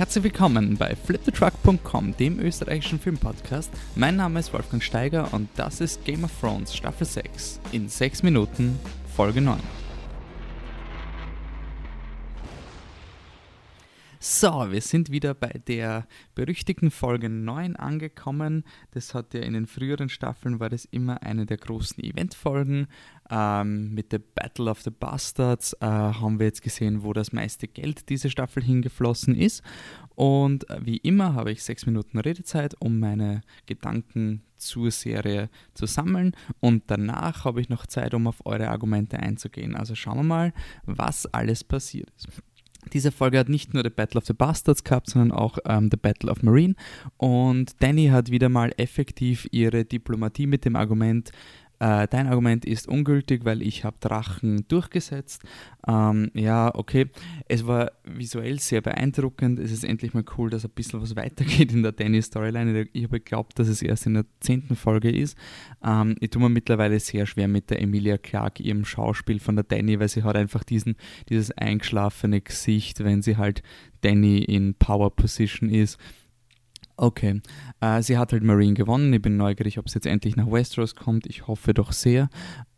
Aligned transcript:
Herzlich 0.00 0.24
willkommen 0.24 0.78
bei 0.78 0.96
flipthetruck.com, 0.96 2.16
dem 2.16 2.40
österreichischen 2.40 2.98
Filmpodcast. 2.98 3.70
Mein 3.96 4.16
Name 4.16 4.40
ist 4.40 4.50
Wolfgang 4.54 4.82
Steiger 4.82 5.28
und 5.34 5.50
das 5.56 5.82
ist 5.82 6.06
Game 6.06 6.24
of 6.24 6.30
Thrones 6.40 6.74
Staffel 6.74 7.06
6 7.06 7.60
in 7.72 7.86
6 7.86 8.22
Minuten 8.22 8.80
Folge 9.14 9.42
9. 9.42 9.58
So, 14.22 14.70
wir 14.70 14.82
sind 14.82 15.10
wieder 15.10 15.32
bei 15.32 15.48
der 15.66 16.06
berüchtigten 16.34 16.90
Folge 16.90 17.30
9 17.30 17.74
angekommen. 17.76 18.64
Das 18.90 19.14
hat 19.14 19.32
ja 19.32 19.40
in 19.40 19.54
den 19.54 19.66
früheren 19.66 20.10
Staffeln 20.10 20.60
war 20.60 20.68
das 20.68 20.84
immer 20.84 21.22
eine 21.22 21.46
der 21.46 21.56
großen 21.56 22.04
Eventfolgen. 22.04 22.86
Ähm, 23.30 23.94
mit 23.94 24.12
der 24.12 24.18
Battle 24.18 24.70
of 24.70 24.82
the 24.82 24.90
Bastards 24.90 25.72
äh, 25.80 25.86
haben 25.86 26.38
wir 26.38 26.44
jetzt 26.44 26.60
gesehen, 26.60 27.02
wo 27.02 27.14
das 27.14 27.32
meiste 27.32 27.66
Geld 27.66 28.10
diese 28.10 28.28
Staffel 28.28 28.62
hingeflossen 28.62 29.34
ist. 29.34 29.62
Und 30.16 30.68
äh, 30.68 30.80
wie 30.84 30.98
immer 30.98 31.32
habe 31.32 31.50
ich 31.52 31.62
sechs 31.62 31.86
Minuten 31.86 32.18
Redezeit, 32.18 32.74
um 32.78 33.00
meine 33.00 33.40
Gedanken 33.64 34.42
zur 34.58 34.90
Serie 34.90 35.48
zu 35.72 35.86
sammeln. 35.86 36.36
Und 36.60 36.84
danach 36.88 37.46
habe 37.46 37.62
ich 37.62 37.70
noch 37.70 37.86
Zeit, 37.86 38.12
um 38.12 38.26
auf 38.26 38.44
eure 38.44 38.68
Argumente 38.68 39.18
einzugehen. 39.18 39.74
Also 39.74 39.94
schauen 39.94 40.18
wir 40.18 40.24
mal, 40.24 40.52
was 40.84 41.24
alles 41.24 41.64
passiert 41.64 42.10
ist. 42.18 42.28
Diese 42.92 43.12
Folge 43.12 43.38
hat 43.38 43.48
nicht 43.48 43.74
nur 43.74 43.82
The 43.82 43.90
Battle 43.90 44.18
of 44.18 44.26
the 44.26 44.32
Bastards 44.32 44.84
gehabt, 44.84 45.10
sondern 45.10 45.32
auch 45.32 45.58
ähm, 45.64 45.88
The 45.90 45.96
Battle 45.96 46.30
of 46.30 46.42
Marine. 46.42 46.74
Und 47.16 47.82
Danny 47.82 48.08
hat 48.08 48.30
wieder 48.30 48.48
mal 48.48 48.72
effektiv 48.76 49.46
ihre 49.50 49.84
Diplomatie 49.84 50.46
mit 50.46 50.64
dem 50.64 50.76
Argument 50.76 51.30
äh, 51.80 52.06
dein 52.08 52.26
Argument 52.26 52.66
ist 52.66 52.86
ungültig, 52.88 53.46
weil 53.46 53.62
ich 53.62 53.84
habe 53.84 53.96
Drachen 54.00 54.66
durchgesetzt. 54.68 55.42
Ähm, 55.88 56.30
ja, 56.34 56.74
okay. 56.74 57.06
Es 57.48 57.66
war 57.66 57.92
visuell 58.04 58.60
sehr 58.60 58.82
beeindruckend. 58.82 59.58
Es 59.58 59.72
ist 59.72 59.84
endlich 59.84 60.12
mal 60.12 60.24
cool, 60.36 60.50
dass 60.50 60.64
ein 60.66 60.72
bisschen 60.74 61.00
was 61.00 61.16
weitergeht 61.16 61.72
in 61.72 61.82
der 61.82 61.92
Danny-Storyline. 61.92 62.86
Ich 62.92 63.04
habe 63.04 63.20
geglaubt, 63.20 63.58
dass 63.58 63.68
es 63.68 63.80
erst 63.80 64.06
in 64.06 64.14
der 64.14 64.26
zehnten 64.40 64.76
Folge 64.76 65.10
ist. 65.10 65.38
Ähm, 65.82 66.16
ich 66.20 66.28
tue 66.28 66.42
mir 66.42 66.50
mittlerweile 66.50 67.00
sehr 67.00 67.24
schwer 67.24 67.48
mit 67.48 67.70
der 67.70 67.80
Emilia 67.80 68.18
Clarke, 68.18 68.62
ihrem 68.62 68.84
Schauspiel 68.84 69.40
von 69.40 69.56
der 69.56 69.64
Danny, 69.64 69.98
weil 69.98 70.08
sie 70.08 70.22
hat 70.22 70.36
einfach 70.36 70.64
diesen, 70.64 70.96
dieses 71.30 71.50
eingeschlafene 71.50 72.42
Gesicht, 72.42 73.02
wenn 73.02 73.22
sie 73.22 73.38
halt 73.38 73.62
Danny 74.02 74.38
in 74.38 74.74
Power 74.74 75.14
Position 75.16 75.70
ist. 75.70 75.98
Okay. 77.00 77.40
Äh, 77.80 78.02
sie 78.02 78.18
hat 78.18 78.34
halt 78.34 78.42
Marine 78.42 78.74
gewonnen. 78.74 79.10
Ich 79.14 79.22
bin 79.22 79.38
neugierig, 79.38 79.78
ob 79.78 79.86
es 79.86 79.94
jetzt 79.94 80.04
endlich 80.06 80.36
nach 80.36 80.50
Westeros 80.50 80.94
kommt. 80.94 81.26
Ich 81.26 81.46
hoffe 81.46 81.72
doch 81.72 81.92
sehr. 81.92 82.28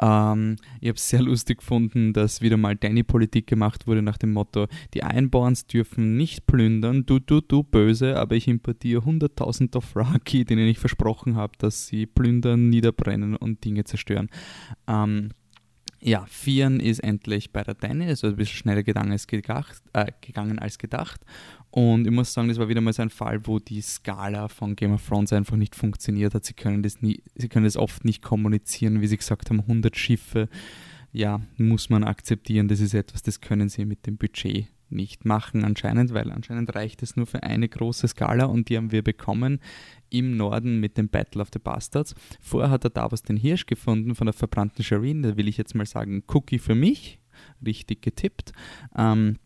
Ähm, 0.01 0.59
ich 0.81 0.89
habe 0.89 0.97
es 0.97 1.09
sehr 1.09 1.23
lustig 1.23 1.59
gefunden, 1.59 2.13
dass 2.13 2.41
wieder 2.41 2.57
mal 2.57 2.77
Danny-Politik 2.77 3.49
gemacht 3.49 3.89
wurde 3.89 4.01
nach 4.01 4.19
dem 4.19 4.33
Motto: 4.33 4.69
Die 4.95 5.03
Einborns 5.03 5.67
dürfen 5.67 6.17
nicht 6.17 6.47
plündern, 6.47 7.05
du, 7.05 7.19
du, 7.19 7.41
du 7.41 7.65
böse, 7.65 8.17
aber 8.17 8.37
ich 8.37 8.47
importiere 8.47 9.03
100.000 9.03 9.73
Dothraki, 9.73 10.45
denen 10.45 10.69
ich 10.69 10.79
versprochen 10.79 11.35
habe, 11.35 11.55
dass 11.59 11.89
sie 11.89 12.07
plündern, 12.07 12.69
niederbrennen 12.69 13.35
und 13.35 13.65
Dinge 13.65 13.83
zerstören. 13.83 14.29
Ähm, 14.87 15.31
ja, 16.05 16.27
Vieren 16.27 16.81
ist 16.81 16.99
endlich 16.99 17.53
bei 17.53 17.63
der 17.63 17.75
Danny, 17.75 18.07
also 18.07 18.27
ein 18.27 18.37
bisschen 18.37 18.57
schneller 18.57 18.83
gegangen 18.83 19.13
als 19.13 19.29
gedacht. 19.29 19.83
Äh, 19.93 20.11
gegangen 20.21 20.59
als 20.59 20.79
gedacht. 20.79 21.21
Und 21.71 22.07
ich 22.07 22.13
muss 22.13 22.33
sagen, 22.33 22.49
das 22.49 22.59
war 22.59 22.69
wieder 22.69 22.81
mal 22.81 22.93
so 22.93 23.03
ein 23.03 23.11
Fall, 23.11 23.47
wo 23.47 23.61
die 23.61 23.81
Skala 23.81 24.49
von 24.49 24.75
Game 24.75 24.93
of 24.93 25.07
Thrones 25.07 25.33
einfach 25.33 25.57
nicht 25.57 25.77
funktioniert 25.77 26.35
hat. 26.35 26.45
Sie 26.45 26.55
können 26.55 26.83
das, 26.83 27.01
nie, 27.03 27.23
sie 27.37 27.49
können 27.49 27.65
das 27.65 27.77
oft 27.77 28.05
nicht 28.05 28.21
kommunizieren, 28.21 29.01
wie 29.01 29.07
sie 29.07 29.17
gesagt 29.17 29.49
haben, 29.49 29.61
100 29.61 29.97
Schiffe. 29.97 30.49
Ja, 31.13 31.41
muss 31.57 31.89
man 31.89 32.05
akzeptieren, 32.05 32.69
das 32.69 32.81
ist 32.81 32.95
etwas, 32.95 33.23
das 33.23 33.41
können 33.41 33.69
sie 33.69 33.85
mit 33.85 34.07
dem 34.07 34.17
Budget 34.17 34.67
nicht 34.93 35.25
machen 35.25 35.65
anscheinend, 35.65 36.15
weil 36.15 36.31
anscheinend 36.31 36.75
reicht 36.75 37.03
es 37.03 37.17
nur 37.17 37.27
für 37.27 37.43
eine 37.43 37.69
große 37.69 38.09
Skala 38.09 38.45
und 38.45 38.69
die 38.69 38.77
haben 38.77 38.93
wir 38.93 39.03
bekommen 39.03 39.61
im 40.11 40.37
Norden 40.37 40.81
mit 40.81 40.97
dem 40.99 41.09
Battle 41.09 41.43
of 41.43 41.49
the 41.53 41.59
Bastards. 41.59 42.15
Vorher 42.41 42.71
hat 42.71 42.85
er 42.85 42.91
Davos 42.91 43.23
den 43.23 43.37
Hirsch 43.37 43.67
gefunden 43.67 44.15
von 44.15 44.27
der 44.27 44.35
verbrannten 44.35 44.85
Shireen, 44.85 45.23
da 45.23 45.37
will 45.37 45.49
ich 45.49 45.57
jetzt 45.57 45.75
mal 45.75 45.87
sagen, 45.87 46.23
Cookie 46.29 46.59
für 46.59 46.75
mich, 46.75 47.19
richtig 47.65 48.03
getippt. 48.03 48.53
Ähm, 48.97 49.39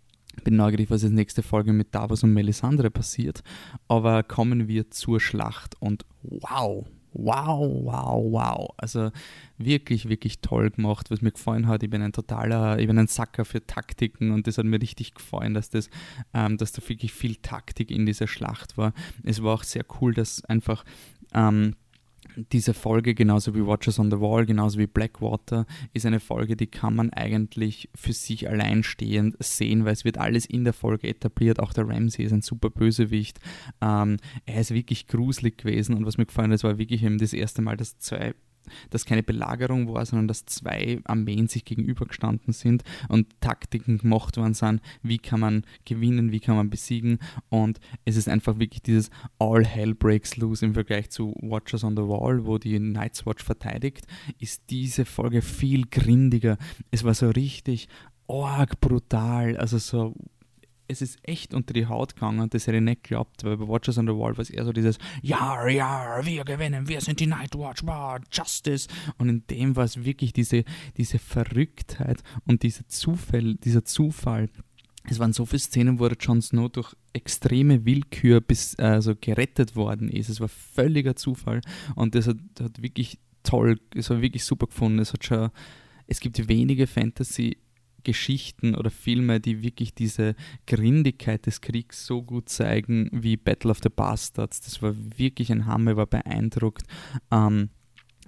bin 0.45 0.57
neugierig, 0.57 0.91
was 0.91 1.03
jetzt 1.03 1.13
nächste 1.13 1.43
Folge 1.43 1.73
mit 1.73 1.95
Davos 1.95 2.23
und 2.23 2.35
Melisandre 2.35 2.91
passiert. 2.91 3.43
Aber 3.89 4.23
kommen 4.23 4.69
wir 4.69 4.91
zur 4.91 5.21
Schlacht 5.21 5.81
und 5.81 6.05
wow, 6.23 6.87
wow, 7.19 7.69
wow, 7.85 8.23
wow. 8.33 8.69
Also 8.77 9.11
wirklich, 9.59 10.09
wirklich 10.09 10.41
toll 10.41 10.71
gemacht, 10.71 11.11
was 11.11 11.23
mir 11.23 11.33
gefallen 11.33 11.67
hat. 11.67 11.83
Ich 11.83 11.91
bin 11.91 12.03
ein 12.03 12.13
totaler, 12.13 12.79
ich 12.79 12.87
bin 12.87 12.99
ein 12.99 13.07
Sacker 13.07 13.45
für 13.45 13.67
Taktiken 13.67 14.31
und 14.31 14.47
das 14.47 14.59
hat 14.59 14.65
mir 14.67 14.81
richtig 14.81 15.15
gefallen, 15.15 15.55
dass 15.55 15.71
das, 15.71 15.89
ähm, 16.35 16.57
dass 16.59 16.73
da 16.73 16.87
wirklich 16.87 17.13
viel 17.13 17.37
Taktik 17.37 17.91
in 17.91 18.07
dieser 18.07 18.27
Schlacht 18.27 18.77
war. 18.77 18.93
Es 19.25 19.43
war 19.43 19.55
auch 19.55 19.63
sehr 19.63 19.85
cool, 20.01 20.15
dass 20.15 20.45
einfach 20.45 20.85
ähm, 21.35 21.75
diese 22.53 22.75
Folge, 22.75 23.15
genauso 23.15 23.55
wie 23.55 23.65
Watchers 23.65 23.99
on 23.99 24.11
the 24.11 24.21
Wall, 24.21 24.47
genauso 24.47 24.79
wie 24.79 24.87
Blackwater, 24.87 25.67
ist 25.93 26.07
eine 26.07 26.21
Folge, 26.21 26.57
die 26.57 26.67
kann 26.67 26.95
man 26.95 27.11
eigentlich 27.11 27.89
für 27.95 28.13
sich 28.13 28.49
alleinstehend 28.49 29.37
sehen, 29.41 29.85
weil 29.85 29.93
es 29.93 30.05
wird 30.05 30.19
alles 30.19 30.47
in 30.47 30.65
der 30.65 30.73
Folge 30.73 31.09
etabliert. 31.09 31.61
Auch 31.61 31.73
der 31.73 31.89
Ramsey 31.89 32.25
ist 32.25 32.33
ein 32.33 32.43
super 32.43 32.71
Bösewicht. 32.71 33.41
Ähm, 33.81 34.19
er 34.45 34.61
ist 34.61 34.73
wirklich 34.73 35.07
gruselig 35.07 35.59
gewesen 35.59 35.95
und 35.95 36.07
was 36.07 36.19
mir 36.19 36.27
gefallen 36.27 36.53
hat, 36.53 36.63
war 36.65 36.79
wirklich 36.79 37.03
eben 37.03 37.19
das 37.19 37.33
erste 37.33 37.63
Mal, 37.63 37.77
dass 37.77 37.99
zwei 37.99 38.35
dass 38.91 39.05
keine 39.05 39.23
Belagerung 39.23 39.93
war, 39.93 40.05
sondern 40.07 40.29
dass 40.29 40.47
zwei 40.47 41.01
Armeen 41.05 41.49
sich 41.49 41.65
gegenübergestanden 41.65 42.53
sind 42.53 42.83
und 43.09 43.29
Taktiken 43.41 43.99
gemacht 43.99 44.37
worden 44.37 44.55
sind, 44.55 44.81
wie 45.03 45.19
kann 45.19 45.41
man 45.41 45.65
gewinnen, 45.85 46.33
wie 46.33 46.41
kann 46.41 46.57
man 46.57 46.71
besiegen 46.71 47.19
und 47.49 47.81
es 48.05 48.17
ist 48.17 48.29
einfach 48.29 48.59
wirklich 48.59 48.83
dieses 48.83 49.11
All 49.39 49.65
Hell 49.65 49.95
Breaks 49.95 50.37
Loose 50.37 50.65
im 50.65 50.75
Vergleich 50.75 51.11
zu 51.11 51.35
Watchers 51.41 51.85
on 51.85 51.97
the 51.97 52.03
Wall, 52.03 52.47
wo 52.47 52.59
die 52.59 52.79
Night's 52.79 53.27
Watch 53.27 53.45
verteidigt, 53.45 54.07
ist 54.39 54.65
diese 54.71 55.05
Folge 55.05 55.43
viel 55.43 55.87
grindiger. 55.87 56.59
Es 56.91 57.05
war 57.05 57.15
so 57.15 57.31
richtig 57.31 57.89
arg 58.29 58.81
brutal, 58.81 59.57
also 59.57 59.79
so 59.79 60.15
es 60.89 61.03
ist 61.03 61.19
echt 61.23 61.55
unter 61.55 61.73
die 61.73 61.87
Haut 61.87 62.15
gegangen 62.15 62.49
das 62.51 62.67
hätte 62.67 62.79
ich 62.79 62.83
nicht 62.83 63.05
geglaubt, 63.05 63.45
weil 63.45 63.57
bei 63.57 63.67
Watchers 63.67 63.99
on 63.99 64.07
the 64.07 64.13
Wall 64.13 64.37
war 64.37 64.43
es 64.43 64.51
eher 64.51 64.65
so 64.65 64.73
dieses 64.73 64.99
Ja, 65.23 65.67
ja, 65.69 66.25
wir 66.25 66.45
gewinnen, 66.45 66.89
wir 66.89 67.01
sind 67.01 67.21
die 67.21 67.27
Nightwatch, 67.27 67.83
wow, 67.85 68.19
Justice. 68.33 68.89
Und 69.19 69.29
in 69.29 69.47
dem 69.49 69.77
war 69.77 69.85
es 69.85 70.05
wirklich 70.05 70.33
diese, 70.33 70.65
diese 70.97 71.19
Verrücktheit 71.19 72.23
und 72.47 72.63
dieser 72.63 72.87
Zufall, 72.89 73.55
dieser 73.57 73.85
Zufall. 73.85 74.49
Es 75.09 75.19
waren 75.19 75.33
so 75.33 75.47
viele 75.47 75.61
Szenen, 75.61 76.01
wo 76.01 76.09
Jon 76.09 76.43
Snow 76.43 76.69
durch 76.69 76.95
extreme 77.13 77.85
Willkür 77.85 78.41
bis 78.41 78.77
also 78.77 79.15
gerettet 79.15 79.77
worden 79.77 80.09
ist. 80.09 80.29
Es 80.29 80.41
war 80.41 80.49
völliger 80.49 81.15
Zufall 81.15 81.61
und 81.95 82.15
das 82.15 82.27
hat, 82.27 82.39
hat 82.61 82.83
wirklich 82.83 83.19
toll, 83.43 83.79
es 83.95 84.11
war 84.11 84.21
wirklich 84.21 84.45
super 84.45 84.67
gefunden. 84.67 84.99
Es 84.99 85.13
hat 85.13 85.25
schon, 85.25 85.51
es 86.07 86.21
gibt 86.21 86.49
wenige 86.49 86.87
Fantasy- 86.87 87.59
Geschichten 88.07 88.77
oder 88.77 88.91
Filme, 88.91 89.41
die 89.41 89.63
wirklich 89.63 89.93
diese 89.93 90.37
Grindigkeit 90.69 91.45
des 91.45 91.61
Kriegs 91.61 92.07
so 92.07 92.23
gut 92.23 92.49
zeigen 92.49 93.11
wie 93.13 93.37
Battle 93.37 93.73
of 93.73 93.81
the 93.83 93.89
Bastards. 93.89 94.61
Das 94.61 94.81
war 94.81 94.95
wirklich 95.17 95.51
ein 95.51 95.67
Hammer, 95.67 95.97
war 95.97 96.07
beeindruckt. 96.07 96.85
Ähm, 97.33 97.71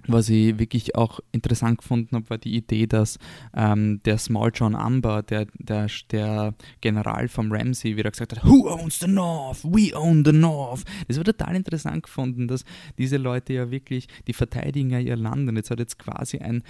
was 0.05 0.27
ich 0.27 0.59
wirklich 0.59 0.95
auch 0.95 1.21
interessant 1.31 1.77
gefunden 1.77 2.15
habe, 2.15 2.29
war 2.29 2.37
die 2.37 2.55
Idee, 2.55 2.87
dass 2.87 3.19
ähm, 3.55 4.01
der 4.03 4.17
Small 4.17 4.51
John 4.53 4.75
Amber, 4.75 5.23
der, 5.23 5.47
der, 5.57 5.87
der 6.11 6.55
General 6.81 7.27
vom 7.29 7.51
Ramsey, 7.51 7.95
wieder 7.95 8.11
gesagt 8.11 8.35
hat, 8.35 8.43
Who 8.43 8.69
owns 8.69 8.99
the 8.99 9.07
North? 9.07 9.63
We 9.63 9.95
own 9.95 10.25
the 10.25 10.33
North. 10.33 10.83
Das 11.07 11.17
war 11.17 11.23
total 11.23 11.55
interessant 11.55 12.03
gefunden, 12.03 12.47
dass 12.47 12.65
diese 12.97 13.17
Leute 13.17 13.53
ja 13.53 13.71
wirklich, 13.71 14.07
die 14.27 14.33
verteidigen 14.33 14.89
ja 14.89 14.99
ihr 14.99 15.15
Land 15.15 15.47
und 15.47 15.55
jetzt 15.55 15.71
hat 15.71 15.79
jetzt 15.79 15.99
quasi 15.99 16.39
ein 16.39 16.63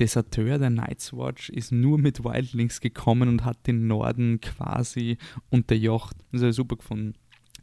Deserteur 0.00 0.58
der 0.58 0.70
Night's 0.70 1.12
Watch 1.12 1.50
ist 1.50 1.72
nur 1.72 1.98
mit 1.98 2.24
Wildlings 2.24 2.80
gekommen 2.80 3.28
und 3.28 3.44
hat 3.44 3.66
den 3.66 3.86
Norden 3.86 4.40
quasi 4.40 5.18
unterjocht. 5.50 6.16
Das 6.32 6.40
habe 6.40 6.50
ich 6.50 6.56
super 6.56 6.76
gefunden. 6.76 7.14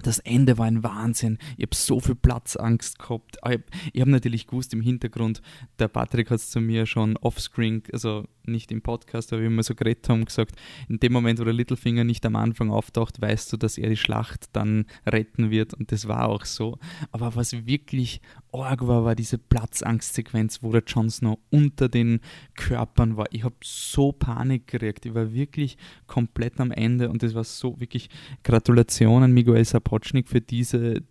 Das 0.04 0.20
Ende 0.20 0.58
war 0.58 0.66
ein 0.66 0.84
Wahnsinn. 0.84 1.38
Ich 1.58 1.64
habe 1.64 1.76
so 1.76 2.00
viel 2.00 2.16
Platzangst 2.16 3.00
gehabt. 3.00 3.38
Ich 3.44 3.52
habe 3.52 3.64
hab 3.98 4.08
natürlich 4.08 4.48
gewusst 4.48 4.74
im 4.74 4.82
Hintergrund, 4.82 5.42
der 5.80 5.88
Patrick 5.88 6.30
hat 6.30 6.40
es 6.40 6.50
zu 6.50 6.60
mir 6.60 6.86
schon 6.86 7.18
offscreen, 7.18 7.84
also 7.92 8.26
nicht 8.48 8.72
im 8.72 8.82
Podcast, 8.82 9.34
aber 9.34 9.42
wir 9.42 9.64
so 9.64 9.76
geredet 9.76 10.08
haben, 10.10 10.26
gesagt, 10.26 10.56
in 10.88 11.00
dem 11.00 11.12
Moment, 11.12 11.40
wo 11.40 11.44
der 11.44 11.54
Littlefinger 11.54 12.04
nicht 12.04 12.26
am 12.26 12.36
Anfang 12.36 12.72
auftaucht, 12.72 13.22
weißt 13.22 13.52
du, 13.52 13.58
dass 13.58 13.78
er 13.78 13.90
die 13.90 13.98
Schlacht 13.98 14.46
dann 14.54 14.86
retten 15.06 15.52
wird 15.52 15.74
und 15.74 15.92
das 15.92 16.08
war 16.08 16.30
auch 16.30 16.46
so. 16.46 16.78
Aber 17.12 17.36
was 17.36 17.66
wirklich 17.66 18.22
arg 18.54 18.88
war, 18.88 19.04
war 19.04 19.16
diese 19.16 19.38
Platzangstsequenz, 19.38 20.64
wo 20.64 20.72
der 20.72 20.84
Jon 20.88 21.10
Snow 21.10 21.38
unter 21.50 21.90
den 21.90 22.22
Körpern 22.56 23.18
war. 23.18 23.28
Ich 23.32 23.44
habe 23.44 23.56
so 23.64 24.12
Panik 24.12 24.68
gekriegt. 24.68 25.06
Ich 25.06 25.14
war 25.14 25.34
wirklich 25.34 25.78
komplett 26.08 26.60
am 26.60 26.72
Ende 26.72 27.10
und 27.10 27.24
das 27.24 27.36
war 27.36 27.44
so 27.44 27.80
wirklich 27.80 28.10
Gratulationen 28.44 29.34
Miguel 29.34 29.64
Sapochnik 29.88 30.28
für 30.28 30.42
diese 30.42 31.04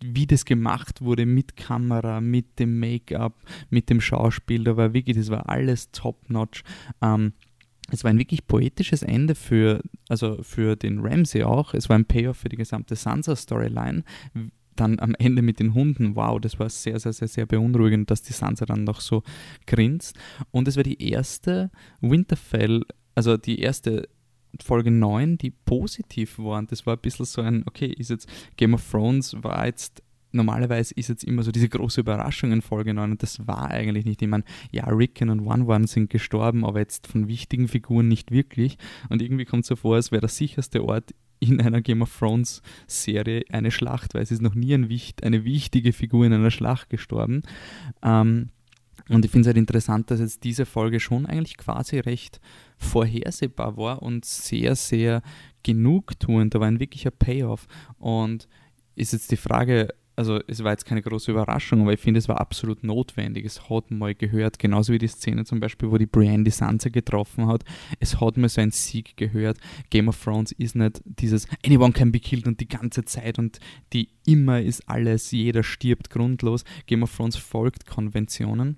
wie 0.00 0.28
das 0.28 0.44
gemacht 0.44 1.00
wurde 1.00 1.26
mit 1.26 1.56
Kamera, 1.56 2.20
mit 2.20 2.60
dem 2.60 2.78
Make-up, 2.78 3.34
mit 3.68 3.90
dem 3.90 4.00
Schauspiel, 4.00 4.62
da 4.62 4.76
war 4.76 4.94
wirklich, 4.94 5.16
das 5.16 5.28
war 5.28 5.48
alles 5.48 5.90
top-notch. 5.90 6.62
Ähm, 7.02 7.32
es 7.90 8.04
war 8.04 8.12
ein 8.12 8.18
wirklich 8.18 8.46
poetisches 8.46 9.02
Ende 9.02 9.34
für, 9.34 9.82
also 10.08 10.40
für 10.42 10.76
den 10.76 11.00
Ramsey 11.00 11.42
auch. 11.42 11.74
Es 11.74 11.88
war 11.88 11.98
ein 11.98 12.04
Payoff 12.04 12.36
für 12.36 12.48
die 12.48 12.56
gesamte 12.56 12.94
Sansa-Storyline. 12.94 14.04
Dann 14.76 15.00
am 15.00 15.16
Ende 15.16 15.42
mit 15.42 15.58
den 15.58 15.74
Hunden, 15.74 16.14
wow, 16.14 16.40
das 16.40 16.60
war 16.60 16.70
sehr, 16.70 17.00
sehr, 17.00 17.12
sehr, 17.12 17.26
sehr 17.26 17.46
beunruhigend, 17.46 18.08
dass 18.08 18.22
die 18.22 18.34
Sansa 18.34 18.66
dann 18.66 18.84
noch 18.84 19.00
so 19.00 19.24
grinst. 19.66 20.16
Und 20.52 20.68
es 20.68 20.76
war 20.76 20.84
die 20.84 21.02
erste 21.10 21.72
Winterfell, 22.00 22.84
also 23.16 23.36
die 23.36 23.58
erste 23.58 24.08
Folge 24.62 24.90
9, 24.90 25.38
die 25.38 25.50
positiv 25.50 26.38
war. 26.38 26.58
Und 26.58 26.72
das 26.72 26.86
war 26.86 26.96
ein 26.96 27.00
bisschen 27.00 27.26
so 27.26 27.42
ein, 27.42 27.64
okay, 27.66 27.86
ist 27.86 28.10
jetzt 28.10 28.28
Game 28.56 28.74
of 28.74 28.90
Thrones 28.90 29.36
war 29.42 29.66
jetzt 29.66 30.02
normalerweise 30.30 30.94
ist 30.94 31.08
jetzt 31.08 31.24
immer 31.24 31.42
so 31.42 31.52
diese 31.52 31.68
große 31.68 32.00
Überraschung 32.00 32.52
in 32.52 32.62
Folge 32.62 32.92
9 32.94 33.12
und 33.12 33.22
das 33.22 33.46
war 33.46 33.70
eigentlich 33.70 34.04
nicht. 34.04 34.20
Ich 34.22 34.28
meine, 34.28 34.44
ja, 34.70 34.84
Rickon 34.84 35.30
und 35.30 35.40
One 35.40 35.64
One 35.64 35.86
sind 35.86 36.10
gestorben, 36.10 36.64
aber 36.64 36.80
jetzt 36.80 37.06
von 37.06 37.28
wichtigen 37.28 37.68
Figuren 37.68 38.08
nicht 38.08 38.30
wirklich. 38.30 38.76
Und 39.08 39.22
irgendwie 39.22 39.44
kommt 39.44 39.62
es 39.62 39.68
so 39.68 39.76
vor, 39.76 39.96
als 39.96 40.12
wäre 40.12 40.20
der 40.20 40.28
sicherste 40.28 40.84
Ort 40.84 41.14
in 41.40 41.60
einer 41.60 41.80
Game 41.80 42.02
of 42.02 42.16
Thrones 42.18 42.62
Serie 42.86 43.44
eine 43.50 43.70
Schlacht, 43.70 44.14
weil 44.14 44.22
es 44.22 44.30
ist 44.30 44.42
noch 44.42 44.54
nie 44.54 44.74
ein, 44.74 44.88
eine 45.22 45.44
wichtige 45.44 45.92
Figur 45.92 46.26
in 46.26 46.32
einer 46.32 46.50
Schlacht 46.50 46.90
gestorben. 46.90 47.42
Ähm, 48.02 48.50
und 49.08 49.24
ich 49.24 49.30
finde 49.30 49.42
es 49.42 49.46
halt 49.48 49.56
interessant, 49.56 50.10
dass 50.10 50.20
jetzt 50.20 50.44
diese 50.44 50.66
Folge 50.66 51.00
schon 51.00 51.26
eigentlich 51.26 51.56
quasi 51.56 51.98
recht 51.98 52.40
vorhersehbar 52.76 53.76
war 53.76 54.02
und 54.02 54.24
sehr, 54.24 54.76
sehr 54.76 55.22
genugtuend. 55.62 56.54
Da 56.54 56.60
war 56.60 56.68
ein 56.68 56.80
wirklicher 56.80 57.10
Payoff. 57.10 57.66
Und 57.98 58.48
ist 58.94 59.12
jetzt 59.12 59.30
die 59.30 59.36
Frage, 59.36 59.88
also 60.18 60.40
es 60.48 60.64
war 60.64 60.72
jetzt 60.72 60.84
keine 60.84 61.00
große 61.00 61.30
Überraschung, 61.30 61.82
aber 61.82 61.92
ich 61.92 62.00
finde, 62.00 62.18
es 62.18 62.28
war 62.28 62.40
absolut 62.40 62.82
notwendig. 62.82 63.44
Es 63.46 63.70
hat 63.70 63.92
mal 63.92 64.16
gehört, 64.16 64.58
genauso 64.58 64.92
wie 64.92 64.98
die 64.98 65.06
Szene 65.06 65.44
zum 65.44 65.60
Beispiel, 65.60 65.92
wo 65.92 65.96
die 65.96 66.06
Brienne 66.06 66.42
die 66.42 66.50
Sansa 66.50 66.88
getroffen 66.88 67.46
hat. 67.46 67.64
Es 68.00 68.20
hat 68.20 68.36
mal 68.36 68.48
so 68.48 68.60
ein 68.60 68.72
Sieg 68.72 69.16
gehört. 69.16 69.58
Game 69.90 70.08
of 70.08 70.20
Thrones 70.22 70.50
ist 70.50 70.74
nicht 70.74 71.00
dieses 71.04 71.46
Anyone 71.64 71.92
can 71.92 72.10
be 72.10 72.18
killed 72.18 72.48
und 72.48 72.58
die 72.58 72.66
ganze 72.66 73.04
Zeit 73.04 73.38
und 73.38 73.60
die 73.92 74.08
immer 74.26 74.60
ist 74.60 74.88
alles, 74.88 75.30
jeder 75.30 75.62
stirbt 75.62 76.10
grundlos. 76.10 76.64
Game 76.86 77.04
of 77.04 77.16
Thrones 77.16 77.36
folgt 77.36 77.86
Konventionen. 77.86 78.76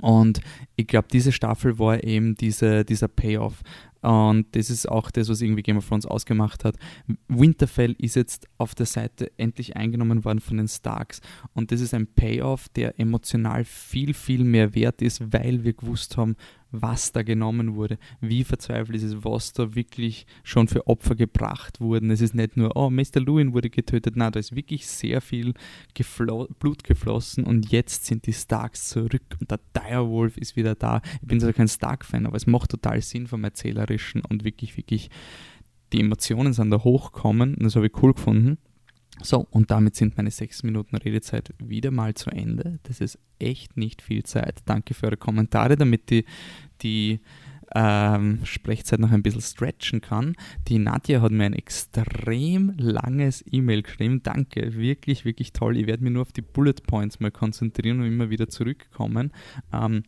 Und 0.00 0.40
ich 0.76 0.86
glaube, 0.86 1.08
diese 1.12 1.32
Staffel 1.32 1.78
war 1.78 2.02
eben 2.02 2.34
diese, 2.34 2.84
dieser 2.84 3.08
Payoff. 3.08 3.62
Und 4.04 4.54
das 4.54 4.68
ist 4.68 4.86
auch 4.86 5.10
das, 5.10 5.30
was 5.30 5.40
irgendwie 5.40 5.62
Game 5.62 5.78
of 5.78 5.88
Thrones 5.88 6.04
ausgemacht 6.04 6.64
hat. 6.64 6.76
Winterfell 7.28 7.96
ist 7.98 8.16
jetzt 8.16 8.46
auf 8.58 8.74
der 8.74 8.84
Seite 8.84 9.32
endlich 9.38 9.76
eingenommen 9.76 10.26
worden 10.26 10.40
von 10.40 10.58
den 10.58 10.68
Starks. 10.68 11.22
Und 11.54 11.72
das 11.72 11.80
ist 11.80 11.94
ein 11.94 12.06
Payoff, 12.06 12.68
der 12.68 13.00
emotional 13.00 13.64
viel, 13.64 14.12
viel 14.12 14.44
mehr 14.44 14.74
wert 14.74 15.00
ist, 15.00 15.32
weil 15.32 15.64
wir 15.64 15.72
gewusst 15.72 16.18
haben, 16.18 16.36
was 16.80 17.12
da 17.12 17.22
genommen 17.22 17.76
wurde, 17.76 17.98
wie 18.20 18.44
verzweifelt 18.44 18.96
ist 18.96 19.04
es, 19.04 19.24
was 19.24 19.52
da 19.52 19.74
wirklich 19.74 20.26
schon 20.42 20.68
für 20.68 20.86
Opfer 20.86 21.14
gebracht 21.14 21.80
wurden. 21.80 22.10
Es 22.10 22.20
ist 22.20 22.34
nicht 22.34 22.56
nur, 22.56 22.76
oh, 22.76 22.90
Mr. 22.90 23.20
Lewin 23.20 23.54
wurde 23.54 23.70
getötet, 23.70 24.16
nein, 24.16 24.32
da 24.32 24.40
ist 24.40 24.56
wirklich 24.56 24.86
sehr 24.86 25.20
viel 25.20 25.54
geflo 25.94 26.48
Blut 26.58 26.84
geflossen 26.84 27.44
und 27.44 27.70
jetzt 27.70 28.06
sind 28.06 28.26
die 28.26 28.32
Starks 28.32 28.88
zurück 28.88 29.22
und 29.40 29.50
der 29.50 29.60
Direwolf 29.76 30.36
ist 30.36 30.56
wieder 30.56 30.74
da. 30.74 31.00
Ich 31.22 31.28
bin 31.28 31.40
zwar 31.40 31.52
kein 31.52 31.68
Stark-Fan, 31.68 32.26
aber 32.26 32.36
es 32.36 32.46
macht 32.46 32.70
total 32.70 33.00
Sinn 33.00 33.26
vom 33.26 33.44
Erzählerischen 33.44 34.22
und 34.28 34.44
wirklich, 34.44 34.76
wirklich 34.76 35.10
die 35.92 36.00
Emotionen 36.00 36.52
sind 36.52 36.70
da 36.70 36.82
hochkommen 36.82 37.54
und 37.54 37.62
das 37.62 37.76
habe 37.76 37.86
ich 37.86 38.02
cool 38.02 38.14
gefunden. 38.14 38.58
So, 39.22 39.46
und 39.50 39.70
damit 39.70 39.94
sind 39.94 40.16
meine 40.16 40.30
sechs 40.30 40.62
Minuten 40.62 40.96
Redezeit 40.96 41.54
wieder 41.58 41.90
mal 41.90 42.14
zu 42.14 42.30
Ende. 42.30 42.80
Das 42.82 43.00
ist 43.00 43.18
echt 43.38 43.76
nicht 43.76 44.02
viel 44.02 44.24
Zeit. 44.24 44.60
Danke 44.64 44.94
für 44.94 45.06
eure 45.06 45.16
Kommentare, 45.16 45.76
damit 45.76 46.10
die, 46.10 46.24
die 46.82 47.20
ähm, 47.74 48.40
Sprechzeit 48.44 49.00
noch 49.00 49.12
ein 49.12 49.22
bisschen 49.22 49.40
stretchen 49.40 50.00
kann. 50.00 50.34
Die 50.68 50.78
Nadja 50.78 51.20
hat 51.20 51.32
mir 51.32 51.44
ein 51.44 51.52
extrem 51.54 52.74
langes 52.76 53.44
E-Mail 53.50 53.82
geschrieben. 53.82 54.22
Danke, 54.22 54.74
wirklich, 54.74 55.24
wirklich 55.24 55.52
toll. 55.52 55.76
Ich 55.76 55.86
werde 55.86 56.02
mich 56.02 56.12
nur 56.12 56.22
auf 56.22 56.32
die 56.32 56.42
Bullet 56.42 56.74
Points 56.86 57.20
mal 57.20 57.30
konzentrieren 57.30 58.00
und 58.00 58.06
immer 58.06 58.30
wieder 58.30 58.48
zurückkommen. 58.48 59.32
Ähm, 59.72 60.02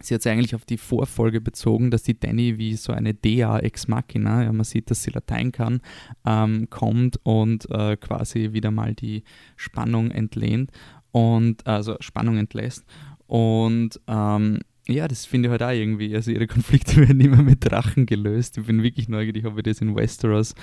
Sie 0.00 0.14
hat 0.14 0.22
sich 0.22 0.32
eigentlich 0.32 0.54
auf 0.54 0.64
die 0.64 0.78
Vorfolge 0.78 1.40
bezogen, 1.40 1.90
dass 1.90 2.02
die 2.02 2.18
Danny 2.18 2.58
wie 2.58 2.74
so 2.74 2.92
eine 2.92 3.14
Dea 3.14 3.58
ex 3.58 3.88
machina, 3.88 4.42
ja, 4.42 4.52
man 4.52 4.64
sieht, 4.64 4.90
dass 4.90 5.02
sie 5.02 5.10
Latein 5.10 5.52
kann, 5.52 5.80
ähm, 6.26 6.68
kommt 6.70 7.20
und 7.22 7.70
äh, 7.70 7.96
quasi 7.96 8.52
wieder 8.52 8.70
mal 8.70 8.94
die 8.94 9.22
Spannung 9.56 10.10
entlehnt 10.10 10.70
und 11.12 11.66
also 11.66 11.96
Spannung 12.00 12.38
entlässt. 12.38 12.84
Und 13.26 14.00
ähm, 14.08 14.60
ja, 14.88 15.06
das 15.06 15.24
finde 15.24 15.48
ich 15.48 15.50
halt 15.50 15.62
auch 15.62 15.70
irgendwie. 15.70 16.14
Also 16.14 16.30
ihre 16.30 16.46
Konflikte 16.46 16.96
werden 17.08 17.20
immer 17.20 17.42
mit 17.42 17.70
Drachen 17.70 18.06
gelöst. 18.06 18.58
Ich 18.58 18.66
bin 18.66 18.82
wirklich 18.82 19.08
neugierig, 19.08 19.44
ob 19.46 19.56
wir 19.56 19.62
das 19.62 19.80
in 19.80 19.94
Westeros 19.94 20.54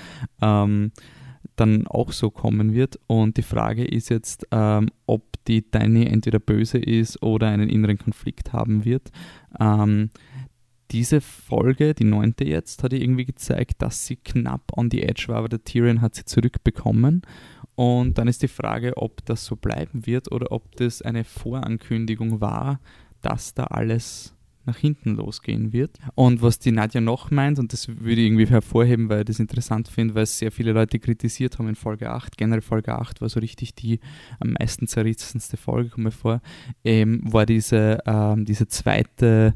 ähm, 0.42 0.92
dann 1.56 1.86
auch 1.86 2.12
so 2.12 2.30
kommen 2.30 2.74
wird. 2.74 2.98
Und 3.06 3.36
die 3.36 3.42
Frage 3.42 3.84
ist 3.84 4.08
jetzt, 4.08 4.46
ähm, 4.50 4.88
ob 5.06 5.22
die 5.46 5.68
Dani 5.70 6.06
entweder 6.06 6.38
böse 6.38 6.78
ist 6.78 7.22
oder 7.22 7.48
einen 7.48 7.68
inneren 7.68 7.98
Konflikt 7.98 8.52
haben 8.52 8.84
wird. 8.84 9.10
Ähm, 9.58 10.10
diese 10.90 11.20
Folge, 11.20 11.94
die 11.94 12.04
neunte 12.04 12.44
jetzt, 12.44 12.82
hat 12.82 12.92
irgendwie 12.92 13.24
gezeigt, 13.24 13.80
dass 13.82 14.06
sie 14.06 14.16
knapp 14.16 14.76
on 14.76 14.90
the 14.90 15.02
edge 15.02 15.26
war, 15.28 15.36
aber 15.36 15.48
der 15.48 15.62
Tyrion 15.62 16.00
hat 16.00 16.14
sie 16.14 16.24
zurückbekommen. 16.24 17.22
Und 17.76 18.18
dann 18.18 18.28
ist 18.28 18.42
die 18.42 18.48
Frage, 18.48 18.96
ob 18.96 19.24
das 19.24 19.44
so 19.44 19.56
bleiben 19.56 20.06
wird 20.06 20.30
oder 20.32 20.52
ob 20.52 20.76
das 20.76 21.00
eine 21.00 21.24
Vorankündigung 21.24 22.40
war, 22.40 22.80
dass 23.22 23.54
da 23.54 23.64
alles 23.64 24.34
nach 24.70 24.78
hinten 24.78 25.16
losgehen 25.16 25.72
wird. 25.72 25.98
Und 26.14 26.42
was 26.42 26.60
die 26.60 26.70
Nadja 26.70 27.00
noch 27.00 27.30
meint, 27.30 27.58
und 27.58 27.72
das 27.72 27.88
würde 27.88 28.20
ich 28.20 28.26
irgendwie 28.26 28.46
hervorheben, 28.46 29.08
weil 29.08 29.20
ich 29.20 29.26
das 29.26 29.40
interessant 29.40 29.88
finde, 29.88 30.14
weil 30.14 30.22
es 30.22 30.38
sehr 30.38 30.52
viele 30.52 30.72
Leute 30.72 31.00
kritisiert 31.00 31.58
haben 31.58 31.68
in 31.68 31.74
Folge 31.74 32.10
8, 32.10 32.36
generell 32.36 32.60
Folge 32.62 32.94
8 32.94 33.20
war 33.20 33.28
so 33.28 33.40
richtig 33.40 33.74
die 33.74 33.98
am 34.38 34.52
meisten 34.58 34.86
zerrissenste 34.86 35.56
Folge, 35.56 35.90
komme 35.90 36.12
vor, 36.12 36.40
ähm, 36.84 37.20
war 37.24 37.46
diese, 37.46 37.98
ähm, 38.06 38.44
diese 38.44 38.68
zweite 38.68 39.54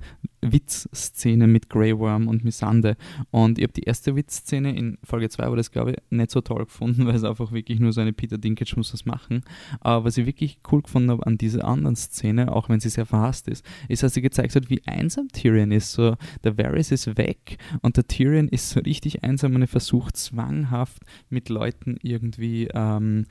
Witzszene 0.52 1.46
mit 1.46 1.69
Grey 1.69 1.99
Worm 1.99 2.29
und 2.29 2.44
Missande. 2.44 2.96
Und 3.31 3.58
ich 3.58 3.64
habe 3.64 3.73
die 3.73 3.82
erste 3.82 4.17
Witzszene 4.17 4.76
in 4.76 4.99
Folge 5.05 5.29
2 5.29 5.49
war 5.49 5.56
das, 5.56 5.70
glaube 5.70 5.93
ich, 5.93 5.96
nicht 6.11 6.31
so 6.31 6.41
toll 6.41 6.64
gefunden, 6.64 7.06
weil 7.06 7.14
es 7.14 7.25
einfach 7.25 7.52
wirklich 7.52 7.81
nur 7.81 7.93
so 7.93 8.00
eine 8.00 8.12
Peter 8.12 8.38
Dinklage 8.38 8.75
muss 8.76 8.93
das 8.93 9.05
machen. 9.05 9.43
Aber 9.81 10.05
was 10.05 10.17
ich 10.17 10.26
wirklich 10.26 10.58
cool 10.70 10.82
gefunden 10.82 11.11
habe 11.11 11.26
an 11.26 11.38
dieser 11.38 11.64
anderen 11.64 11.96
Szene, 11.96 12.52
auch 12.52 12.69
wenn 12.69 12.81
sie 12.81 12.88
sehr 12.88 13.06
verhasst 13.06 13.49
ist, 13.49 13.64
ist, 13.88 14.02
dass 14.02 14.14
sie 14.14 14.23
gezeigt 14.23 14.55
hat, 14.56 14.70
wie 14.70 14.82
einsam 14.87 15.29
Tyrion 15.29 15.73
ist. 15.73 15.93
So, 15.93 16.17
der 16.43 16.58
Varys 16.58 16.90
ist 16.90 17.17
weg 17.17 17.58
und 17.82 17.97
der 17.97 18.06
Tyrion 18.06 18.49
ist 18.49 18.70
so 18.70 18.81
richtig 18.81 19.23
einsam 19.23 19.55
und 19.55 19.62
er 19.62 19.69
versucht 19.69 20.17
zwanghaft 20.17 21.02
mit 21.29 21.49
Leuten 21.49 21.97
irgendwie 22.02 22.68
ähm, 22.73 23.26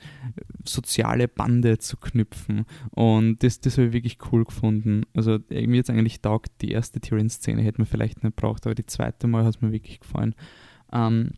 soziale 0.64 1.28
Bande 1.28 1.78
zu 1.78 1.96
knüpfen. 1.96 2.64
Und 2.90 3.42
das, 3.42 3.60
das 3.60 3.76
habe 3.76 3.88
ich 3.88 3.92
wirklich 3.92 4.18
cool 4.32 4.44
gefunden. 4.44 5.02
Also 5.14 5.38
mir 5.50 5.76
jetzt 5.76 5.90
eigentlich 5.90 6.20
taugt 6.20 6.50
die 6.60 6.70
erste 6.70 7.00
Tyrion-Szene 7.04 7.62
hätte 7.62 7.80
man 7.80 7.86
vielleicht 7.86 8.22
nicht 8.22 8.36
braucht, 8.36 8.66
aber 8.66 8.74
die 8.74 8.86
zweite 8.86 9.26
Mal 9.26 9.44
hat 9.44 9.56
es 9.56 9.60
mir 9.60 9.72
wirklich 9.72 10.00
gefallen. 10.00 10.34
Ähm, 10.92 11.32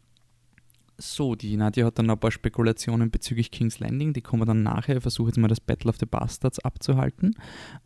so, 0.98 1.34
die 1.34 1.56
Nadja 1.56 1.86
hat 1.86 1.98
dann 1.98 2.08
ein 2.08 2.18
paar 2.18 2.30
Spekulationen 2.30 3.10
bezüglich 3.10 3.50
King's 3.50 3.80
Landing, 3.80 4.12
die 4.12 4.22
kommen 4.22 4.46
dann 4.46 4.62
nachher. 4.62 4.96
Ich 4.96 5.02
versuche 5.02 5.28
jetzt 5.28 5.38
mal 5.38 5.48
das 5.48 5.60
Battle 5.60 5.90
of 5.90 5.96
the 5.98 6.06
Bastards 6.06 6.58
abzuhalten. 6.60 7.34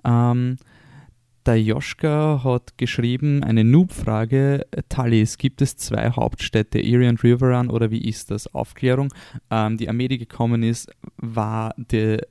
Ähm, 0.04 0.56
der 1.46 1.60
Joschka 1.60 2.42
hat 2.44 2.76
geschrieben, 2.76 3.42
eine 3.42 3.64
Noob-Frage, 3.64 4.66
Tallis, 4.88 5.38
gibt 5.38 5.62
es 5.62 5.76
zwei 5.76 6.10
Hauptstädte, 6.10 6.78
Erie 6.78 7.08
und 7.08 7.22
Riverrun 7.24 7.70
oder 7.70 7.90
wie 7.90 8.06
ist 8.06 8.30
das? 8.30 8.46
Aufklärung. 8.54 9.12
Ähm, 9.50 9.78
die 9.78 9.88
Armee, 9.88 10.08
die 10.08 10.18
gekommen 10.18 10.62
ist, 10.62 10.90
war 11.16 11.74
der, 11.76 12.26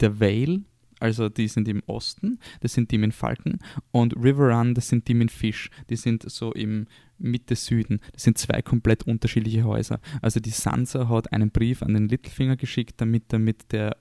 der 0.00 0.20
Vale, 0.20 0.62
also 1.04 1.28
die 1.28 1.48
sind 1.48 1.68
im 1.68 1.82
Osten, 1.86 2.38
das 2.60 2.72
sind 2.72 2.90
die 2.90 2.94
in 2.96 3.12
Falken 3.12 3.58
und 3.90 4.16
River 4.16 4.56
Run, 4.56 4.72
das 4.72 4.88
sind 4.88 5.06
die 5.06 5.12
in 5.12 5.28
Fisch, 5.28 5.68
die 5.90 5.96
sind 5.96 6.22
so 6.30 6.50
im 6.54 6.86
Mitte 7.18 7.56
Süden. 7.56 8.00
Das 8.12 8.22
sind 8.22 8.38
zwei 8.38 8.62
komplett 8.62 9.02
unterschiedliche 9.02 9.64
Häuser. 9.64 10.00
Also 10.22 10.40
die 10.40 10.48
Sansa 10.48 11.10
hat 11.10 11.30
einen 11.30 11.50
Brief 11.50 11.82
an 11.82 11.92
den 11.92 12.08
Littlefinger 12.08 12.56
geschickt, 12.56 13.02
damit 13.02 13.30
er 13.34 13.38
mit 13.38 13.70
der 13.70 13.98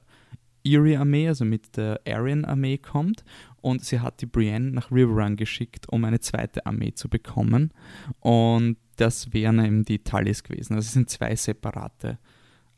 Erie-Armee, 0.64 1.28
also 1.28 1.44
mit 1.44 1.76
der 1.76 2.00
Aryan-Armee 2.08 2.78
kommt 2.78 3.26
und 3.60 3.84
sie 3.84 4.00
hat 4.00 4.22
die 4.22 4.26
Brienne 4.26 4.72
nach 4.72 4.90
Riverrun 4.90 5.36
geschickt, 5.36 5.90
um 5.90 6.06
eine 6.06 6.22
zweite 6.22 6.66
Armee 6.66 6.94
zu 6.94 7.10
bekommen 7.10 7.74
und 8.22 8.78
das 8.96 9.34
wären 9.34 9.60
eben 9.60 9.84
die 9.84 10.00
Tallis 10.00 10.42
gewesen. 10.42 10.76
Also 10.76 10.86
es 10.86 10.94
sind 10.94 11.10
zwei 11.10 11.36
separate 11.36 12.18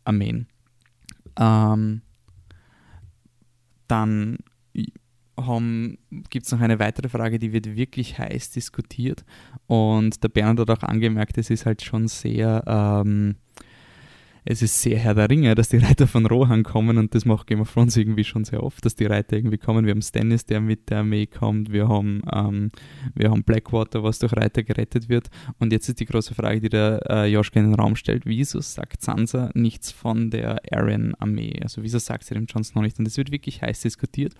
Armeen. 0.03 0.47
Ähm, 1.37 2.01
dann 3.87 4.37
gibt 6.29 6.45
es 6.45 6.51
noch 6.51 6.61
eine 6.61 6.79
weitere 6.79 7.09
Frage, 7.09 7.39
die 7.39 7.51
wird 7.51 7.75
wirklich 7.75 8.17
heiß 8.17 8.51
diskutiert. 8.51 9.25
Und 9.67 10.23
der 10.23 10.29
Bernhard 10.29 10.69
hat 10.69 10.69
auch 10.69 10.87
angemerkt, 10.87 11.37
es 11.37 11.49
ist 11.49 11.65
halt 11.65 11.81
schon 11.81 12.07
sehr, 12.07 12.63
ähm, 12.65 13.35
es 14.45 14.61
ist 14.61 14.79
sehr 14.79 14.99
Herr 14.99 15.15
der 15.15 15.29
Ringe, 15.29 15.55
dass 15.55 15.69
die 15.69 15.77
Reiter 15.85 16.07
von 16.07 16.25
Rohan 16.25 16.63
kommen 16.63 16.97
und 16.97 17.15
das 17.15 17.25
macht 17.25 17.47
Game 17.47 17.61
of 17.61 17.73
Thrones 17.73 17.97
irgendwie 17.97 18.23
schon 18.23 18.45
sehr 18.45 18.63
oft, 18.63 18.85
dass 18.85 18.95
die 18.95 19.05
Reiter 19.05 19.35
irgendwie 19.35 19.57
kommen. 19.57 19.85
Wir 19.85 19.91
haben 19.91 20.01
Stannis, 20.01 20.45
der 20.45 20.61
mit 20.61 20.89
der 20.89 20.99
Armee 20.99 21.25
kommt, 21.25 21.71
wir 21.71 21.89
haben, 21.89 22.21
ähm, 22.31 22.71
wir 23.15 23.31
haben 23.31 23.43
Blackwater, 23.43 24.03
was 24.03 24.19
durch 24.19 24.33
Reiter 24.33 24.63
gerettet 24.63 25.09
wird 25.09 25.29
und 25.57 25.73
jetzt 25.73 25.89
ist 25.89 25.99
die 25.99 26.05
große 26.05 26.35
Frage, 26.35 26.61
die 26.61 26.69
der 26.69 27.01
äh, 27.09 27.25
Joschka 27.25 27.59
in 27.59 27.71
den 27.71 27.75
Raum 27.75 27.95
stellt, 27.95 28.25
wieso 28.25 28.61
sagt 28.61 29.01
Sansa 29.01 29.49
nichts 29.55 29.91
von 29.91 30.29
der 30.29 30.61
Arryn-Armee? 30.71 31.59
Also 31.63 31.81
wieso 31.81 31.97
sagt 31.97 32.25
sie 32.25 32.35
dem 32.35 32.45
Jon 32.45 32.63
Snow 32.63 32.83
nicht? 32.83 32.99
Und 32.99 33.05
das 33.05 33.17
wird 33.17 33.31
wirklich 33.31 33.61
heiß 33.61 33.81
diskutiert 33.81 34.33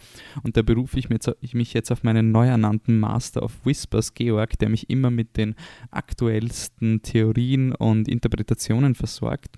und 0.43 0.55
da 0.55 0.61
berufe 0.61 0.99
ich 0.99 1.09
ich 1.41 1.53
mich 1.53 1.73
jetzt 1.73 1.91
auf 1.91 2.03
meinen 2.03 2.31
neu 2.31 2.47
ernannten 2.47 2.99
Master 2.99 3.41
of 3.41 3.65
Whispers, 3.65 4.13
Georg, 4.13 4.59
der 4.59 4.69
mich 4.69 4.89
immer 4.89 5.09
mit 5.09 5.37
den 5.37 5.55
aktuellsten 5.91 7.01
Theorien 7.01 7.73
und 7.73 8.07
Interpretationen 8.07 8.95
versorgt, 8.95 9.55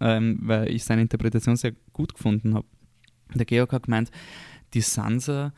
ähm, 0.00 0.38
weil 0.42 0.70
ich 0.70 0.84
seine 0.84 1.02
Interpretation 1.02 1.56
sehr 1.56 1.72
gut 1.92 2.14
gefunden 2.14 2.54
habe. 2.54 2.66
Der 3.34 3.46
Georg 3.46 3.72
hat 3.72 3.84
gemeint, 3.84 4.10
die 4.74 4.80
Sansa 4.80 5.52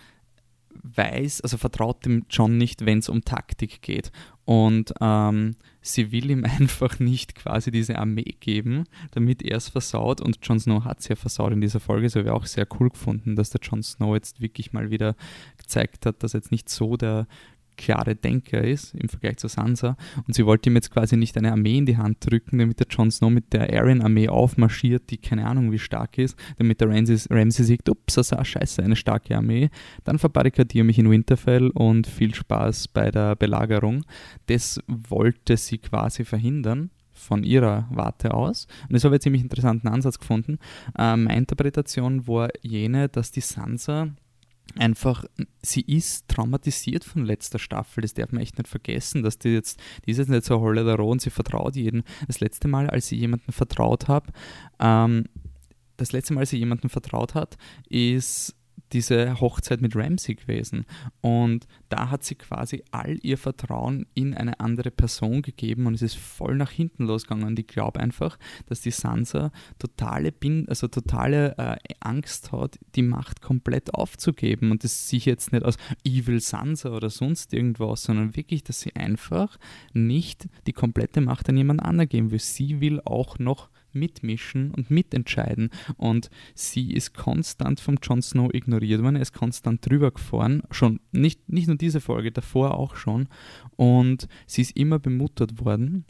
weiß, 0.82 1.42
also 1.42 1.58
vertraut 1.58 2.04
dem 2.04 2.24
John 2.30 2.56
nicht, 2.56 2.86
wenn 2.86 2.98
es 2.98 3.08
um 3.08 3.24
Taktik 3.24 3.82
geht. 3.82 4.10
Und 4.44 4.92
ähm, 5.00 5.56
sie 5.80 6.12
will 6.12 6.30
ihm 6.30 6.44
einfach 6.58 6.98
nicht 6.98 7.34
quasi 7.34 7.70
diese 7.70 7.98
Armee 7.98 8.34
geben, 8.40 8.84
damit 9.12 9.42
er 9.42 9.58
es 9.58 9.68
versaut. 9.68 10.20
Und 10.20 10.38
Jon 10.42 10.60
Snow 10.60 10.84
hat 10.84 11.00
es 11.00 11.08
ja 11.08 11.16
versaut 11.16 11.52
in 11.52 11.60
dieser 11.60 11.80
Folge. 11.80 12.06
Das 12.06 12.16
habe 12.16 12.26
ich 12.26 12.32
auch 12.32 12.46
sehr 12.46 12.66
cool 12.78 12.90
gefunden, 12.90 13.36
dass 13.36 13.50
der 13.50 13.60
Jon 13.60 13.82
Snow 13.82 14.14
jetzt 14.14 14.40
wirklich 14.40 14.72
mal 14.72 14.90
wieder 14.90 15.14
gezeigt 15.58 16.06
hat, 16.06 16.22
dass 16.22 16.34
er 16.34 16.40
jetzt 16.40 16.52
nicht 16.52 16.68
so 16.68 16.96
der 16.96 17.26
klare 17.76 18.14
Denker 18.14 18.62
ist 18.62 18.94
im 18.94 19.08
Vergleich 19.08 19.36
zu 19.38 19.48
Sansa. 19.48 19.96
Und 20.26 20.34
sie 20.34 20.46
wollte 20.46 20.70
ihm 20.70 20.76
jetzt 20.76 20.90
quasi 20.90 21.16
nicht 21.16 21.36
eine 21.36 21.52
Armee 21.52 21.78
in 21.78 21.86
die 21.86 21.96
Hand 21.96 22.18
drücken, 22.20 22.58
damit 22.58 22.80
der 22.80 22.86
Jon 22.88 23.10
Snow 23.10 23.30
mit 23.30 23.52
der 23.52 23.72
Arryn-Armee 23.72 24.28
aufmarschiert, 24.28 25.10
die 25.10 25.18
keine 25.18 25.46
Ahnung 25.46 25.72
wie 25.72 25.78
stark 25.78 26.18
ist, 26.18 26.36
damit 26.58 26.80
der 26.80 26.88
Ramsay, 26.88 27.64
sieht, 27.64 27.88
ups, 27.88 28.32
ah, 28.32 28.44
scheiße, 28.44 28.82
eine 28.82 28.96
starke 28.96 29.36
Armee. 29.36 29.70
Dann 30.04 30.18
verbarrikadiere 30.18 30.84
mich 30.84 30.98
in 30.98 31.10
Winterfell 31.10 31.68
und 31.70 32.06
viel 32.06 32.34
Spaß 32.34 32.88
bei 32.88 33.10
der 33.10 33.36
Belagerung. 33.36 34.04
Das 34.46 34.80
wollte 34.86 35.56
sie 35.56 35.78
quasi 35.78 36.24
verhindern 36.24 36.90
von 37.12 37.44
ihrer 37.44 37.86
Warte 37.90 38.34
aus. 38.34 38.66
Und 38.88 38.94
das 38.94 39.04
habe 39.04 39.14
ich 39.14 39.18
einen 39.18 39.22
ziemlich 39.22 39.42
interessanten 39.42 39.88
Ansatz 39.88 40.18
gefunden. 40.18 40.58
Äh, 40.98 41.16
meine 41.16 41.36
Interpretation 41.36 42.26
war 42.26 42.48
jene, 42.62 43.08
dass 43.08 43.30
die 43.30 43.40
Sansa 43.40 44.08
einfach, 44.78 45.24
sie 45.62 45.82
ist 45.82 46.28
traumatisiert 46.28 47.04
von 47.04 47.24
letzter 47.24 47.58
Staffel. 47.58 48.02
Das 48.02 48.14
darf 48.14 48.32
man 48.32 48.42
echt 48.42 48.58
nicht 48.58 48.68
vergessen, 48.68 49.22
dass 49.22 49.38
die 49.38 49.50
jetzt, 49.50 49.80
die 50.06 50.12
ist 50.12 50.18
jetzt 50.18 50.28
nicht 50.28 50.44
so 50.44 50.60
Holle 50.60 50.84
der 50.84 50.96
Roh 50.96 51.10
und 51.10 51.20
sie 51.20 51.30
vertraut 51.30 51.76
jedem. 51.76 52.02
Das 52.26 52.40
letzte 52.40 52.68
Mal, 52.68 52.88
als 52.90 53.08
sie 53.08 53.16
jemandem 53.16 53.52
vertraut 53.52 54.08
habe, 54.08 54.32
ähm, 54.78 55.24
das 55.96 56.12
letzte 56.12 56.34
Mal, 56.34 56.40
als 56.40 56.50
sie 56.50 56.58
jemandem 56.58 56.90
vertraut 56.90 57.34
hat, 57.34 57.56
ist 57.88 58.56
diese 58.92 59.40
Hochzeit 59.40 59.80
mit 59.80 59.96
Ramsey 59.96 60.34
gewesen. 60.34 60.84
Und 61.20 61.66
da 61.88 62.10
hat 62.10 62.24
sie 62.24 62.34
quasi 62.34 62.82
all 62.90 63.18
ihr 63.22 63.38
Vertrauen 63.38 64.06
in 64.14 64.34
eine 64.34 64.60
andere 64.60 64.90
Person 64.90 65.42
gegeben 65.42 65.86
und 65.86 65.94
es 65.94 66.02
ist 66.02 66.16
voll 66.16 66.56
nach 66.56 66.70
hinten 66.70 67.04
losgegangen. 67.04 67.46
Und 67.46 67.58
ich 67.58 67.66
glaube 67.66 68.00
einfach, 68.00 68.38
dass 68.66 68.80
die 68.80 68.90
Sansa 68.90 69.50
totale, 69.78 70.32
Bin 70.32 70.68
also 70.68 70.88
totale 70.88 71.56
äh, 71.58 71.76
Angst 72.00 72.52
hat, 72.52 72.78
die 72.94 73.02
Macht 73.02 73.42
komplett 73.42 73.94
aufzugeben. 73.94 74.70
Und 74.70 74.84
das 74.84 75.08
sehe 75.08 75.18
ich 75.18 75.26
jetzt 75.26 75.52
nicht 75.52 75.64
als 75.64 75.76
Evil 76.04 76.40
Sansa 76.40 76.90
oder 76.90 77.10
sonst 77.10 77.52
irgendwas, 77.52 78.04
sondern 78.04 78.36
wirklich, 78.36 78.64
dass 78.64 78.80
sie 78.80 78.94
einfach 78.94 79.58
nicht 79.92 80.48
die 80.66 80.72
komplette 80.72 81.20
Macht 81.20 81.48
an 81.48 81.56
jemand 81.56 81.82
anderen 81.82 82.08
geben 82.08 82.30
will. 82.30 82.40
Sie 82.40 82.80
will 82.80 83.00
auch 83.04 83.38
noch 83.38 83.70
mitmischen 83.94 84.70
und 84.72 84.90
mitentscheiden. 84.90 85.70
Und 85.96 86.30
sie 86.54 86.92
ist 86.92 87.14
konstant 87.14 87.80
vom 87.80 87.96
Jon 88.02 88.22
Snow 88.22 88.50
ignoriert 88.52 89.02
worden, 89.02 89.16
er 89.16 89.22
ist 89.22 89.34
konstant 89.34 89.88
drüber 89.88 90.10
gefahren, 90.10 90.62
schon 90.70 91.00
nicht, 91.12 91.48
nicht 91.48 91.68
nur 91.68 91.76
diese 91.76 92.00
Folge, 92.00 92.32
davor 92.32 92.76
auch 92.76 92.96
schon. 92.96 93.28
Und 93.76 94.28
sie 94.46 94.62
ist 94.62 94.76
immer 94.76 94.98
bemuttert 94.98 95.64
worden. 95.64 96.04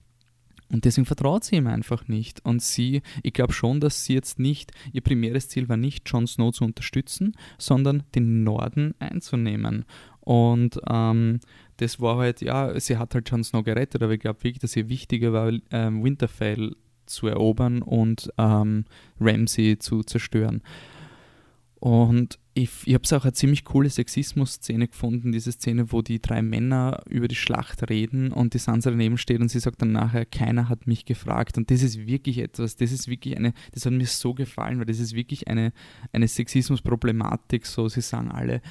Und 0.72 0.86
deswegen 0.86 1.04
vertraut 1.04 1.44
sie 1.44 1.56
ihm 1.56 1.66
einfach 1.66 2.08
nicht. 2.08 2.42
Und 2.44 2.62
sie, 2.62 3.02
ich 3.22 3.34
glaube 3.34 3.52
schon, 3.52 3.78
dass 3.78 4.06
sie 4.06 4.14
jetzt 4.14 4.38
nicht, 4.38 4.72
ihr 4.92 5.02
primäres 5.02 5.50
Ziel 5.50 5.68
war 5.68 5.76
nicht, 5.76 6.08
Jon 6.08 6.26
Snow 6.26 6.50
zu 6.50 6.64
unterstützen, 6.64 7.36
sondern 7.58 8.04
den 8.14 8.42
Norden 8.42 8.94
einzunehmen. 8.98 9.84
Und 10.20 10.80
ähm, 10.88 11.40
das 11.76 12.00
war 12.00 12.16
halt, 12.16 12.40
ja, 12.40 12.78
sie 12.80 12.96
hat 12.96 13.14
halt 13.14 13.28
Jon 13.28 13.44
Snow 13.44 13.62
gerettet, 13.62 14.02
aber 14.02 14.14
ich 14.14 14.20
glaube 14.20 14.42
wirklich, 14.42 14.60
dass 14.60 14.74
ihr 14.74 14.88
wichtiger 14.88 15.32
war, 15.32 15.52
ähm, 15.70 16.02
Winterfell 16.02 16.74
zu 17.12 17.26
erobern 17.26 17.82
und 17.82 18.30
ähm, 18.38 18.84
Ramsey 19.20 19.78
zu 19.78 20.02
zerstören. 20.02 20.62
Und 21.82 22.38
ich, 22.54 22.70
ich 22.84 22.94
habe 22.94 23.02
es 23.02 23.12
auch 23.12 23.24
eine 23.24 23.32
ziemlich 23.32 23.64
coole 23.64 23.90
Sexismus-Szene 23.90 24.86
gefunden, 24.86 25.32
diese 25.32 25.50
Szene, 25.50 25.90
wo 25.90 26.00
die 26.00 26.22
drei 26.22 26.40
Männer 26.40 27.02
über 27.08 27.26
die 27.26 27.34
Schlacht 27.34 27.90
reden 27.90 28.30
und 28.30 28.54
die 28.54 28.58
Sansa 28.58 28.90
daneben 28.90 29.18
steht 29.18 29.40
und 29.40 29.48
sie 29.48 29.58
sagt 29.58 29.82
dann 29.82 29.90
nachher, 29.90 30.24
keiner 30.24 30.68
hat 30.68 30.86
mich 30.86 31.06
gefragt. 31.06 31.58
Und 31.58 31.72
das 31.72 31.82
ist 31.82 32.06
wirklich 32.06 32.38
etwas, 32.38 32.76
das 32.76 32.92
ist 32.92 33.08
wirklich 33.08 33.36
eine, 33.36 33.52
das 33.72 33.84
hat 33.84 33.92
mir 33.92 34.06
so 34.06 34.32
gefallen, 34.32 34.78
weil 34.78 34.86
das 34.86 35.00
ist 35.00 35.14
wirklich 35.14 35.48
eine, 35.48 35.72
eine 36.12 36.28
Sexismus-Problematik. 36.28 37.66
So, 37.66 37.88
sie 37.88 38.00
sagen 38.00 38.30
alle, 38.30 38.62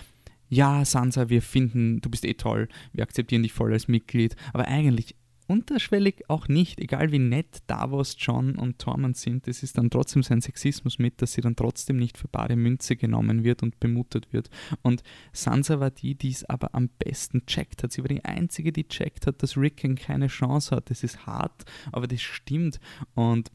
ja, 0.48 0.86
Sansa, 0.86 1.29
wir 1.29 1.41
finden, 1.41 2.00
du 2.00 2.10
bist 2.10 2.24
eh 2.24 2.36
toll, 2.36 2.69
wir 2.93 3.03
akzeptieren 3.03 3.43
dich 3.43 3.51
voll 3.51 3.74
als 3.74 3.88
Mitglied, 3.89 4.36
aber 4.53 4.67
eigentlich 4.67 5.15
unterschwellig 5.51 6.29
auch 6.29 6.48
nicht, 6.48 6.79
egal 6.79 7.12
wie 7.12 7.20
nett 7.20 7.60
Davos, 7.67 8.15
John 8.17 8.55
und 8.55 8.79
Tormund 8.79 9.17
sind, 9.17 9.48
es 9.50 9.63
ist 9.63 9.77
dann 9.77 9.89
trotzdem 9.89 10.24
sein 10.24 10.39
Sexismus 10.39 10.98
mit, 10.98 11.22
dass 11.22 11.34
sie 11.34 11.41
dann 11.41 11.58
trotzdem 11.58 11.98
nicht 11.98 12.17
für 12.17 12.29
bare 12.29 12.55
Münze 12.55 12.96
genommen 12.96 13.43
wird 13.43 13.62
und 13.62 13.79
bemuttert 13.79 14.31
wird. 14.31 14.50
Und 14.81 15.03
Sansa 15.34 15.79
war 15.79 15.91
die, 15.91 16.15
die 16.15 16.29
es 16.31 16.46
aber 16.46 16.74
am 16.74 16.88
besten 16.88 17.46
checkt 17.46 17.84
hat. 17.84 17.91
Sie 17.91 18.01
war 18.01 18.08
die 18.08 18.24
Einzige, 18.24 18.72
die 18.72 18.88
checkt 18.88 19.27
hat, 19.27 19.43
dass 19.43 19.58
Rickon 19.58 19.96
keine 19.96 20.27
Chance 20.27 20.75
hat. 20.75 20.89
Das 20.89 21.03
ist 21.03 21.25
hart, 21.25 21.65
aber 21.91 22.08
das 22.08 22.22
stimmt. 22.22 22.79
Und 23.13 23.51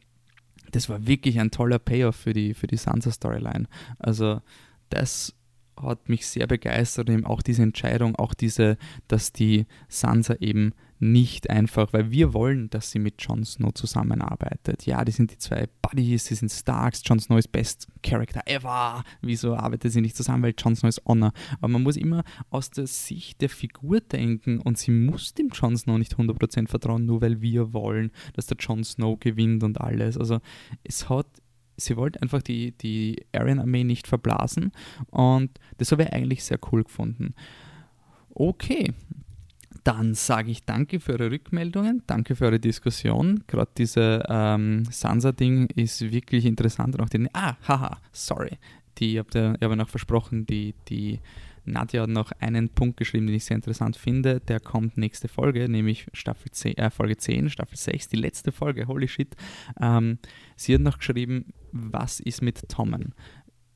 das 0.73 0.89
war 0.89 1.07
wirklich 1.07 1.41
ein 1.41 1.51
toller 1.51 1.79
Payoff 1.79 2.17
für 2.17 2.33
die, 2.33 2.53
für 2.53 2.67
die 2.67 2.77
Sansa-Storyline. 2.77 3.67
Also 3.99 4.43
das 4.91 5.36
hat 5.83 6.09
mich 6.09 6.27
sehr 6.27 6.47
begeistert, 6.47 7.11
eben 7.11 7.27
auch 7.27 7.43
diese 7.43 7.63
Entscheidung, 7.63 8.17
auch 8.17 8.35
diese, 8.35 8.77
dass 9.09 9.33
die 9.33 9.67
Sansa 9.89 10.35
eben 10.41 10.73
nicht 10.99 11.51
einfach, 11.51 11.93
weil 11.93 12.11
wir 12.11 12.33
wollen, 12.33 12.71
dass 12.71 12.91
sie 12.91 12.99
mit 12.99 13.21
Jon 13.23 13.45
Snow 13.45 13.73
zusammenarbeitet. 13.75 14.87
Ja, 14.87 15.05
die 15.05 15.13
sind 15.13 15.31
die 15.31 15.39
zwei 15.39 15.69
Buddies, 15.83 16.27
sie 16.27 16.35
sind 16.35 16.51
Starks, 16.51 17.03
Jon 17.05 17.21
Snow 17.21 17.39
ist 17.39 17.53
Best 17.53 17.89
Character 18.03 18.41
ever. 18.47 19.05
Wieso 19.21 19.55
arbeitet 19.55 19.93
sie 19.93 20.01
nicht 20.01 20.17
zusammen? 20.17 20.43
Weil 20.43 20.55
Jon 20.57 20.75
Snow 20.75 20.89
ist 20.89 21.03
Honor. 21.05 21.33
Aber 21.59 21.69
man 21.69 21.83
muss 21.83 21.97
immer 21.97 22.25
aus 22.51 22.71
der 22.71 22.87
Sicht 22.87 23.41
der 23.43 23.51
Figur 23.51 24.01
denken 24.01 24.59
und 24.61 24.79
sie 24.79 24.91
muss 24.91 25.35
dem 25.35 25.49
Jon 25.49 25.77
Snow 25.77 25.99
nicht 25.99 26.17
100% 26.17 26.69
vertrauen, 26.69 27.05
nur 27.05 27.21
weil 27.21 27.43
wir 27.43 27.73
wollen, 27.73 28.11
dass 28.35 28.47
der 28.47 28.57
Jon 28.59 28.83
Snow 28.83 29.19
gewinnt 29.21 29.63
und 29.65 29.81
alles. 29.81 30.17
Also 30.17 30.41
es 30.83 31.09
hat 31.11 31.27
sie 31.77 31.97
wollte 31.97 32.23
einfach 32.23 32.43
die, 32.43 32.73
die 32.73 33.25
Aryan-Armee 33.33 33.85
nicht 33.85 34.07
verblasen 34.07 34.73
und 35.11 35.51
das 35.79 35.93
habe 35.93 36.05
ich 36.05 36.13
eigentlich 36.13 36.45
sehr 36.45 36.59
cool 36.71 36.85
gefunden. 36.85 37.35
Okay, 38.31 38.93
dann 39.87 40.15
sage 40.15 40.51
ich 40.51 40.65
danke 40.65 40.99
für 40.99 41.13
eure 41.13 41.31
Rückmeldungen, 41.31 42.03
danke 42.09 42.35
für 42.35 42.47
eure 42.47 42.59
Diskussion. 42.59 43.45
Gerade 43.47 43.71
diese 43.79 44.25
ähm, 44.29 44.85
Sansa-Ding 44.91 45.67
ist 45.77 46.11
wirklich 46.11 46.45
interessant. 46.45 46.97
Und 46.97 47.03
auch 47.03 47.09
den, 47.09 47.29
ah, 47.33 47.57
haha, 47.69 47.99
sorry. 48.11 48.59
Die, 48.99 49.13
ich 49.13 49.19
habe 49.19 49.57
hab 49.61 49.77
noch 49.77 49.89
versprochen, 49.89 50.45
die, 50.45 50.75
die 50.89 51.21
Nadja 51.67 52.03
hat 52.03 52.11
noch 52.11 52.33
einen 52.41 52.69
Punkt 52.69 52.97
geschrieben, 52.97 53.27
den 53.27 53.37
ich 53.37 53.45
sehr 53.45 53.57
interessant 53.57 53.97
finde. 53.97 54.41
Der 54.41 54.59
kommt 54.59 54.97
nächste 54.97 55.29
Folge, 55.29 55.69
nämlich 55.69 56.07
Staffel 56.13 56.51
10, 56.51 56.79
äh, 56.79 56.91
Folge 56.91 57.17
10, 57.17 57.51
Staffel 57.51 57.77
6, 57.77 58.09
die 58.09 58.17
letzte 58.17 58.51
Folge, 58.51 58.87
holy 58.89 59.07
shit. 59.07 59.37
Ähm, 59.81 60.19
sie 60.57 60.75
hat 60.75 60.81
noch 60.81 60.99
geschrieben, 60.99 61.53
was 61.73 62.21
ist 62.21 62.43
mit 62.43 62.69
Tommen? 62.69 63.15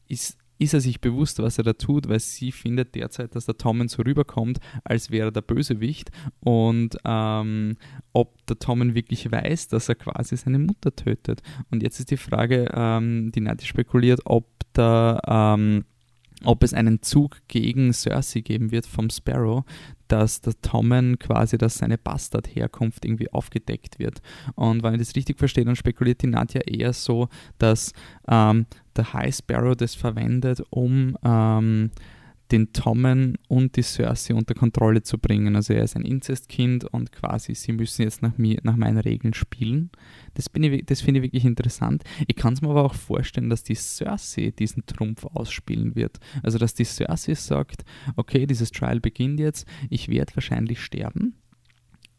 Ist 0.09 0.39
ist 0.61 0.75
er 0.75 0.81
sich 0.83 1.01
bewusst, 1.01 1.39
was 1.39 1.57
er 1.57 1.65
da 1.65 1.73
tut, 1.73 2.07
weil 2.09 2.21
sie 2.21 2.53
findet 2.53 2.95
derzeit, 2.95 3.35
dass 3.35 3.47
der 3.47 3.57
Tommen 3.57 3.89
so 3.89 4.03
rüberkommt, 4.03 4.61
als 4.85 5.11
wäre 5.11 5.29
er 5.29 5.33
der 5.33 5.41
Bösewicht 5.41 6.11
und 6.41 6.99
ähm, 7.07 7.79
ob 8.13 8.45
der 8.45 8.59
Tommen 8.59 8.95
wirklich 8.95 9.33
weiß, 9.33 9.69
dass 9.69 9.89
er 9.89 9.95
quasi 9.95 10.37
seine 10.37 10.59
Mutter 10.59 10.95
tötet. 10.95 11.41
Und 11.71 11.83
jetzt 11.83 11.99
ist 11.99 12.11
die 12.11 12.19
Frage, 12.19 12.69
ähm, 12.75 13.33
die 13.33 13.41
Nati 13.41 13.65
spekuliert, 13.65 14.21
ob 14.27 14.47
der 14.75 15.23
ähm, 15.27 15.87
ob 16.45 16.63
es 16.63 16.75
einen 16.75 17.03
Zug 17.03 17.37
gegen 17.49 17.93
Cersei 17.93 18.41
geben 18.41 18.71
wird 18.71 18.87
vom 18.87 19.11
Sparrow, 19.11 19.65
dass 20.11 20.41
der 20.41 20.61
Tommen 20.61 21.19
quasi, 21.19 21.57
dass 21.57 21.77
seine 21.77 21.97
Bastardherkunft 21.97 23.05
irgendwie 23.05 23.33
aufgedeckt 23.33 23.99
wird. 23.99 24.21
Und 24.57 24.83
wenn 24.83 24.95
ich 24.95 25.01
das 25.01 25.17
richtig 25.17 25.39
verstehe, 25.39 25.65
dann 25.65 25.77
spekuliert 25.77 26.23
die 26.23 26.27
Nadja 26.27 26.63
eher 26.63 26.93
so, 26.93 27.29
dass 27.59 27.93
ähm, 28.29 28.67
der 28.97 29.13
High 29.13 29.35
Sparrow 29.35 29.77
das 29.77 29.95
verwendet, 29.95 30.63
um 30.71 31.17
ähm, 31.25 31.91
den 32.53 32.73
Tommen 32.73 33.39
und 33.49 33.77
die 33.77 33.83
Cersei 33.83 34.35
unter 34.35 34.55
Kontrolle 34.55 35.03
zu 35.03 35.19
bringen. 35.19 35.57
Also 35.57 35.73
er 35.73 35.85
ist 35.85 35.97
ein 35.97 36.05
Inzestkind 36.05 36.85
und 36.85 37.13
quasi 37.13 37.55
sie 37.55 37.73
müssen 37.73 38.03
jetzt 38.03 38.23
nach, 38.23 38.37
mir, 38.39 38.59
nach 38.63 38.77
meinen 38.77 38.99
Regeln 38.99 39.35
spielen. 39.35 39.91
Das, 40.35 40.47
das 40.87 41.01
finde 41.01 41.21
ich 41.21 41.25
wirklich 41.25 41.45
interessant. 41.45 42.05
Ich 42.27 42.37
kann 42.37 42.55
es 42.55 42.63
mir 42.63 42.71
aber 42.71 42.85
auch 42.85 42.95
vorstellen, 42.95 43.51
dass 43.51 43.63
die 43.63 43.75
Cersei 43.75 44.53
diesen 44.57 44.87
Trumpf 44.87 45.25
ausspielen 45.25 45.95
wird. 45.95 46.19
Also 46.43 46.59
dass 46.59 46.75
die 46.75 46.85
Cersei 46.85 47.35
sagt, 47.35 47.85
okay, 48.17 48.47
dieses 48.47 48.71
Trial 48.71 49.01
beginnt 49.01 49.41
jetzt, 49.41 49.67
ich 49.89 50.09
werde 50.09 50.35
wahrscheinlich 50.35 50.81
sterben, 50.81 51.35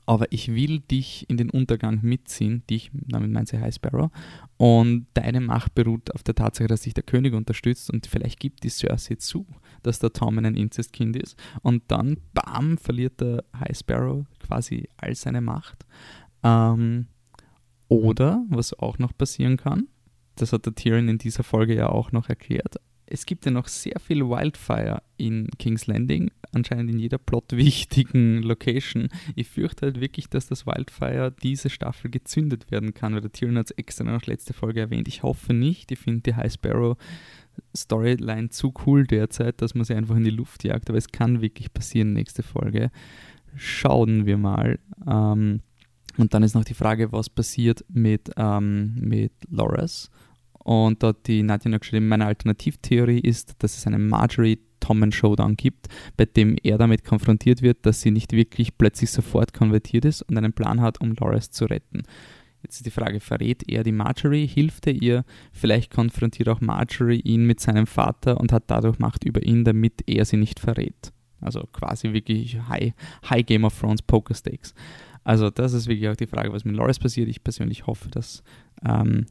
aber 0.06 0.32
ich 0.32 0.54
will 0.54 0.80
dich 0.80 1.30
in 1.30 1.38
den 1.38 1.50
Untergang 1.50 2.00
mitziehen, 2.02 2.64
dich, 2.70 2.92
damit 2.94 3.32
meint 3.32 3.48
sie 3.48 3.60
High 3.60 3.74
Sparrow, 3.74 4.12
und 4.58 5.08
deine 5.14 5.42
Macht 5.42 5.74
beruht 5.76 6.14
auf 6.14 6.24
der 6.24 6.36
Tatsache, 6.36 6.68
dass 6.68 6.84
sich 6.84 6.94
der 6.94 7.04
König 7.04 7.34
unterstützt 7.34 7.90
und 7.90 8.08
vielleicht 8.08 8.40
gibt 8.40 8.64
die 8.64 8.70
Cersei 8.70 9.16
zu, 9.16 9.46
dass 9.84 10.00
der 10.00 10.14
Tommen 10.14 10.46
ein 10.46 10.56
Inzestkind 10.56 11.16
ist 11.16 11.38
und 11.62 11.84
dann, 11.88 12.18
bam, 12.34 12.78
verliert 12.78 13.22
der 13.22 13.44
High 13.60 13.78
Sparrow 13.78 14.26
quasi 14.40 14.90
all 14.98 15.16
seine 15.16 15.42
Macht. 15.42 15.86
Ähm, 16.44 17.08
oder, 17.88 18.44
was 18.50 18.74
auch 18.74 19.00
noch 19.00 19.16
passieren 19.18 19.58
kann, 19.58 19.88
das 20.36 20.54
hat 20.54 20.66
der 20.66 20.76
Tyrion 20.76 21.10
in 21.10 21.18
dieser 21.18 21.44
Folge 21.44 21.76
ja 21.76 21.90
auch 21.90 22.12
noch 22.12 22.30
erklärt, 22.30 22.78
es 23.14 23.26
gibt 23.26 23.46
ja 23.46 23.52
noch 23.52 23.68
sehr 23.68 24.00
viel 24.00 24.22
Wildfire 24.22 25.02
in 25.18 25.50
King's 25.60 25.86
Landing, 25.86 26.32
anscheinend 26.54 26.92
in 26.92 26.98
jeder 26.98 27.18
plotwichtigen 27.18 28.42
Location. 28.42 29.10
Ich 29.36 29.50
fürchte 29.50 29.88
halt 29.88 30.00
wirklich, 30.00 30.30
dass 30.30 30.48
das 30.48 30.66
Wildfire 30.66 31.36
diese 31.44 31.70
Staffel 31.70 32.10
gezündet 32.10 32.72
werden 32.72 32.94
kann, 32.94 33.14
weil 33.14 33.20
der 33.20 33.32
Tyrion 33.32 33.58
hat 33.58 33.66
es 33.66 33.78
extra 33.78 34.06
noch 34.06 34.26
letzte 34.28 34.54
Folge 34.54 34.80
erwähnt. 34.80 35.10
Ich 35.10 35.24
hoffe 35.24 35.54
nicht. 35.54 35.92
Ich 35.92 36.00
finde 36.00 36.22
die 36.22 36.36
High 36.36 36.54
Sparrow 36.54 36.98
Storyline 37.76 38.50
zu 38.50 38.74
cool 38.86 39.06
derzeit, 39.06 39.62
dass 39.62 39.76
man 39.76 39.86
sie 39.86 39.96
einfach 39.96 40.16
in 40.16 40.24
die 40.24 40.30
Luft 40.30 40.64
jagt, 40.64 40.90
aber 40.90 40.98
es 40.98 41.12
kann 41.12 41.42
wirklich 41.42 41.74
passieren 41.74 42.14
nächste 42.14 42.44
Folge. 42.44 42.92
Schauen 43.56 44.26
wir 44.26 44.38
mal. 44.38 44.80
Ähm, 45.08 45.62
und 46.18 46.34
dann 46.34 46.44
ist 46.44 46.56
noch 46.56 46.66
die 46.66 46.74
Frage, 46.74 47.12
was 47.12 47.30
passiert 47.30 47.86
mit, 47.90 48.32
ähm, 48.38 48.96
mit 48.96 49.32
Loras 49.50 50.10
und 50.64 51.02
dort 51.02 51.28
die 51.28 51.44
Nadja 51.44 51.72
noch 51.72 51.80
geschrieben, 51.80 52.08
meine 52.08 52.26
Alternativtheorie 52.26 53.20
ist, 53.20 53.56
dass 53.60 53.78
es 53.78 53.88
einen 53.88 54.08
Marjorie-Tommen-Showdown 54.08 55.56
gibt, 55.56 55.88
bei 56.18 56.26
dem 56.26 56.56
er 56.62 56.78
damit 56.78 57.04
konfrontiert 57.04 57.62
wird, 57.62 57.86
dass 57.86 58.02
sie 58.02 58.12
nicht 58.12 58.34
wirklich 58.34 58.78
plötzlich 58.78 59.10
sofort 59.10 59.54
konvertiert 59.54 60.06
ist 60.06 60.22
und 60.22 60.38
einen 60.38 60.54
Plan 60.54 60.82
hat, 60.82 61.02
um 61.02 61.14
Loras 61.14 61.52
zu 61.52 61.66
retten. 61.66 62.04
Jetzt 62.64 62.78
ist 62.78 62.86
die 62.86 62.92
Frage, 62.92 63.20
verrät 63.20 63.68
er 63.68 63.84
die 63.84 63.92
Marjorie, 63.92 64.48
hilft 64.48 64.88
er 64.88 64.94
ihr? 64.94 65.24
Vielleicht 65.52 65.92
konfrontiert 65.92 66.50
auch 66.50 66.62
Marjorie 66.62 67.20
ihn 67.20 67.46
mit 67.46 67.60
seinem 67.60 67.88
Vater 67.88 68.40
und 68.40 68.52
hat 68.52 68.64
dadurch 68.68 69.00
Macht 69.00 69.24
über 69.24 69.44
ihn, 69.44 69.64
damit 69.64 70.04
er 70.08 70.26
sie 70.26 70.38
nicht 70.38 70.60
verrät. 70.60 71.12
Also 71.40 71.68
quasi 71.74 72.14
wirklich 72.14 72.60
High, 72.70 72.94
High 73.30 73.46
Game 73.46 73.64
of 73.64 73.80
Thrones 73.80 74.02
Poker 74.02 74.36
Stakes. 74.36 74.76
Also 75.24 75.50
das 75.50 75.74
ist 75.74 75.88
wirklich 75.88 76.10
auch 76.10 76.16
die 76.16 76.28
Frage, 76.28 76.54
was 76.54 76.66
mit 76.66 76.76
Loras 76.76 77.00
passiert. 77.00 77.30
Ich 77.30 77.44
persönlich 77.44 77.88
hoffe, 77.88 78.10
dass 78.10 78.44
ähm, 78.86 79.26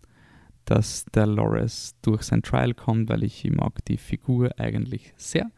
dass 0.71 1.05
der 1.07 1.27
Loris 1.27 1.97
durch 2.03 2.23
sein 2.23 2.43
Trial 2.43 2.75
kommt, 2.75 3.09
weil 3.09 3.25
ich 3.25 3.45
mag 3.51 3.85
die 3.87 3.97
Figur 3.97 4.51
eigentlich 4.59 5.13
sehr. 5.17 5.51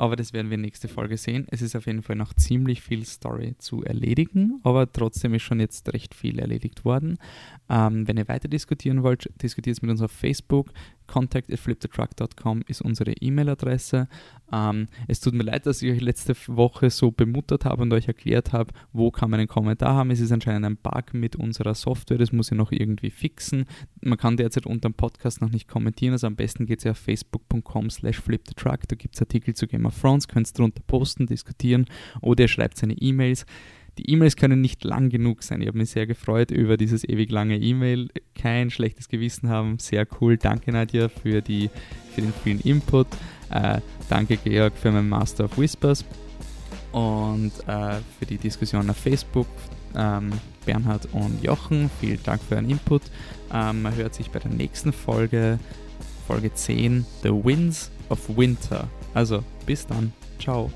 Aber 0.00 0.16
das 0.16 0.32
werden 0.32 0.50
wir 0.50 0.56
nächste 0.56 0.88
Folge 0.88 1.18
sehen. 1.18 1.46
Es 1.50 1.60
ist 1.60 1.76
auf 1.76 1.84
jeden 1.84 2.02
Fall 2.02 2.16
noch 2.16 2.32
ziemlich 2.32 2.80
viel 2.80 3.04
Story 3.04 3.54
zu 3.58 3.84
erledigen, 3.84 4.58
aber 4.62 4.90
trotzdem 4.90 5.34
ist 5.34 5.42
schon 5.42 5.60
jetzt 5.60 5.92
recht 5.92 6.14
viel 6.14 6.38
erledigt 6.38 6.86
worden. 6.86 7.18
Ähm, 7.68 8.08
wenn 8.08 8.16
ihr 8.16 8.26
weiter 8.26 8.48
diskutieren 8.48 9.02
wollt, 9.02 9.28
diskutiert 9.42 9.76
es 9.76 9.82
mit 9.82 9.90
uns 9.90 10.00
auf 10.00 10.10
Facebook. 10.10 10.72
Contact 11.10 11.52
at 11.52 11.58
flipthetruck.com 11.58 12.62
ist 12.68 12.82
unsere 12.82 13.12
E-Mail-Adresse. 13.12 14.08
Ähm, 14.52 14.86
es 15.08 15.18
tut 15.18 15.34
mir 15.34 15.42
leid, 15.42 15.66
dass 15.66 15.82
ich 15.82 15.90
euch 15.90 16.00
letzte 16.00 16.34
Woche 16.46 16.88
so 16.88 17.10
bemuttert 17.10 17.64
habe 17.64 17.82
und 17.82 17.92
euch 17.92 18.06
erklärt 18.06 18.52
habe, 18.52 18.72
wo 18.92 19.10
kann 19.10 19.28
man 19.28 19.40
einen 19.40 19.48
Kommentar 19.48 19.94
haben. 19.94 20.12
Es 20.12 20.20
ist 20.20 20.30
anscheinend 20.30 20.66
ein 20.66 20.76
Bug 20.76 21.12
mit 21.12 21.34
unserer 21.34 21.74
Software, 21.74 22.16
das 22.18 22.30
muss 22.30 22.52
ich 22.52 22.56
noch 22.56 22.70
irgendwie 22.70 23.10
fixen. 23.10 23.66
Man 24.02 24.18
kann 24.18 24.36
derzeit 24.36 24.66
unter 24.66 24.88
dem 24.88 24.94
Podcast 24.94 25.40
noch 25.40 25.50
nicht 25.50 25.66
kommentieren, 25.66 26.12
also 26.12 26.28
am 26.28 26.36
besten 26.36 26.64
geht 26.64 26.84
ihr 26.84 26.92
auf 26.92 26.98
facebook.com 26.98 27.90
slash 27.90 28.20
flipthetruck, 28.20 28.86
da 28.86 28.94
gibt 28.94 29.16
es 29.16 29.20
Artikel 29.20 29.54
zu 29.54 29.66
Game 29.66 29.86
of 29.86 30.00
Thrones, 30.00 30.28
könnt 30.28 30.56
drunter 30.56 30.82
posten, 30.86 31.26
diskutieren 31.26 31.86
oder 32.20 32.44
ihr 32.44 32.48
schreibt 32.48 32.78
seine 32.78 32.94
E-Mails. 32.94 33.46
Die 33.98 34.10
E-Mails 34.10 34.36
können 34.36 34.60
nicht 34.60 34.84
lang 34.84 35.10
genug 35.10 35.42
sein. 35.42 35.60
Ich 35.60 35.68
habe 35.68 35.78
mich 35.78 35.90
sehr 35.90 36.06
gefreut 36.06 36.50
über 36.50 36.76
dieses 36.76 37.04
ewig 37.04 37.30
lange 37.30 37.58
E-Mail. 37.58 38.08
Kein 38.34 38.70
schlechtes 38.70 39.08
Gewissen 39.08 39.48
haben. 39.48 39.78
Sehr 39.78 40.06
cool. 40.20 40.36
Danke, 40.36 40.72
Nadja, 40.72 41.08
für, 41.08 41.42
die, 41.42 41.70
für 42.14 42.22
den 42.22 42.32
vielen 42.44 42.60
Input. 42.60 43.06
Äh, 43.50 43.80
danke, 44.08 44.36
Georg, 44.36 44.76
für 44.76 44.92
mein 44.92 45.08
Master 45.08 45.44
of 45.44 45.58
Whispers 45.58 46.04
und 46.92 47.52
äh, 47.66 47.96
für 48.18 48.26
die 48.26 48.38
Diskussion 48.38 48.88
auf 48.90 48.96
Facebook. 48.96 49.46
Ähm, 49.94 50.32
Bernhard 50.64 51.08
und 51.12 51.42
Jochen, 51.42 51.90
vielen 52.00 52.22
Dank 52.22 52.40
für 52.42 52.54
euren 52.54 52.70
Input. 52.70 53.02
Ähm, 53.52 53.82
man 53.82 53.94
hört 53.96 54.14
sich 54.14 54.30
bei 54.30 54.38
der 54.38 54.50
nächsten 54.50 54.92
Folge, 54.92 55.58
Folge 56.26 56.52
10, 56.52 57.04
The 57.22 57.30
Winds 57.30 57.90
of 58.08 58.20
Winter. 58.36 58.88
Also 59.14 59.42
bis 59.66 59.86
dann. 59.86 60.12
Ciao. 60.38 60.70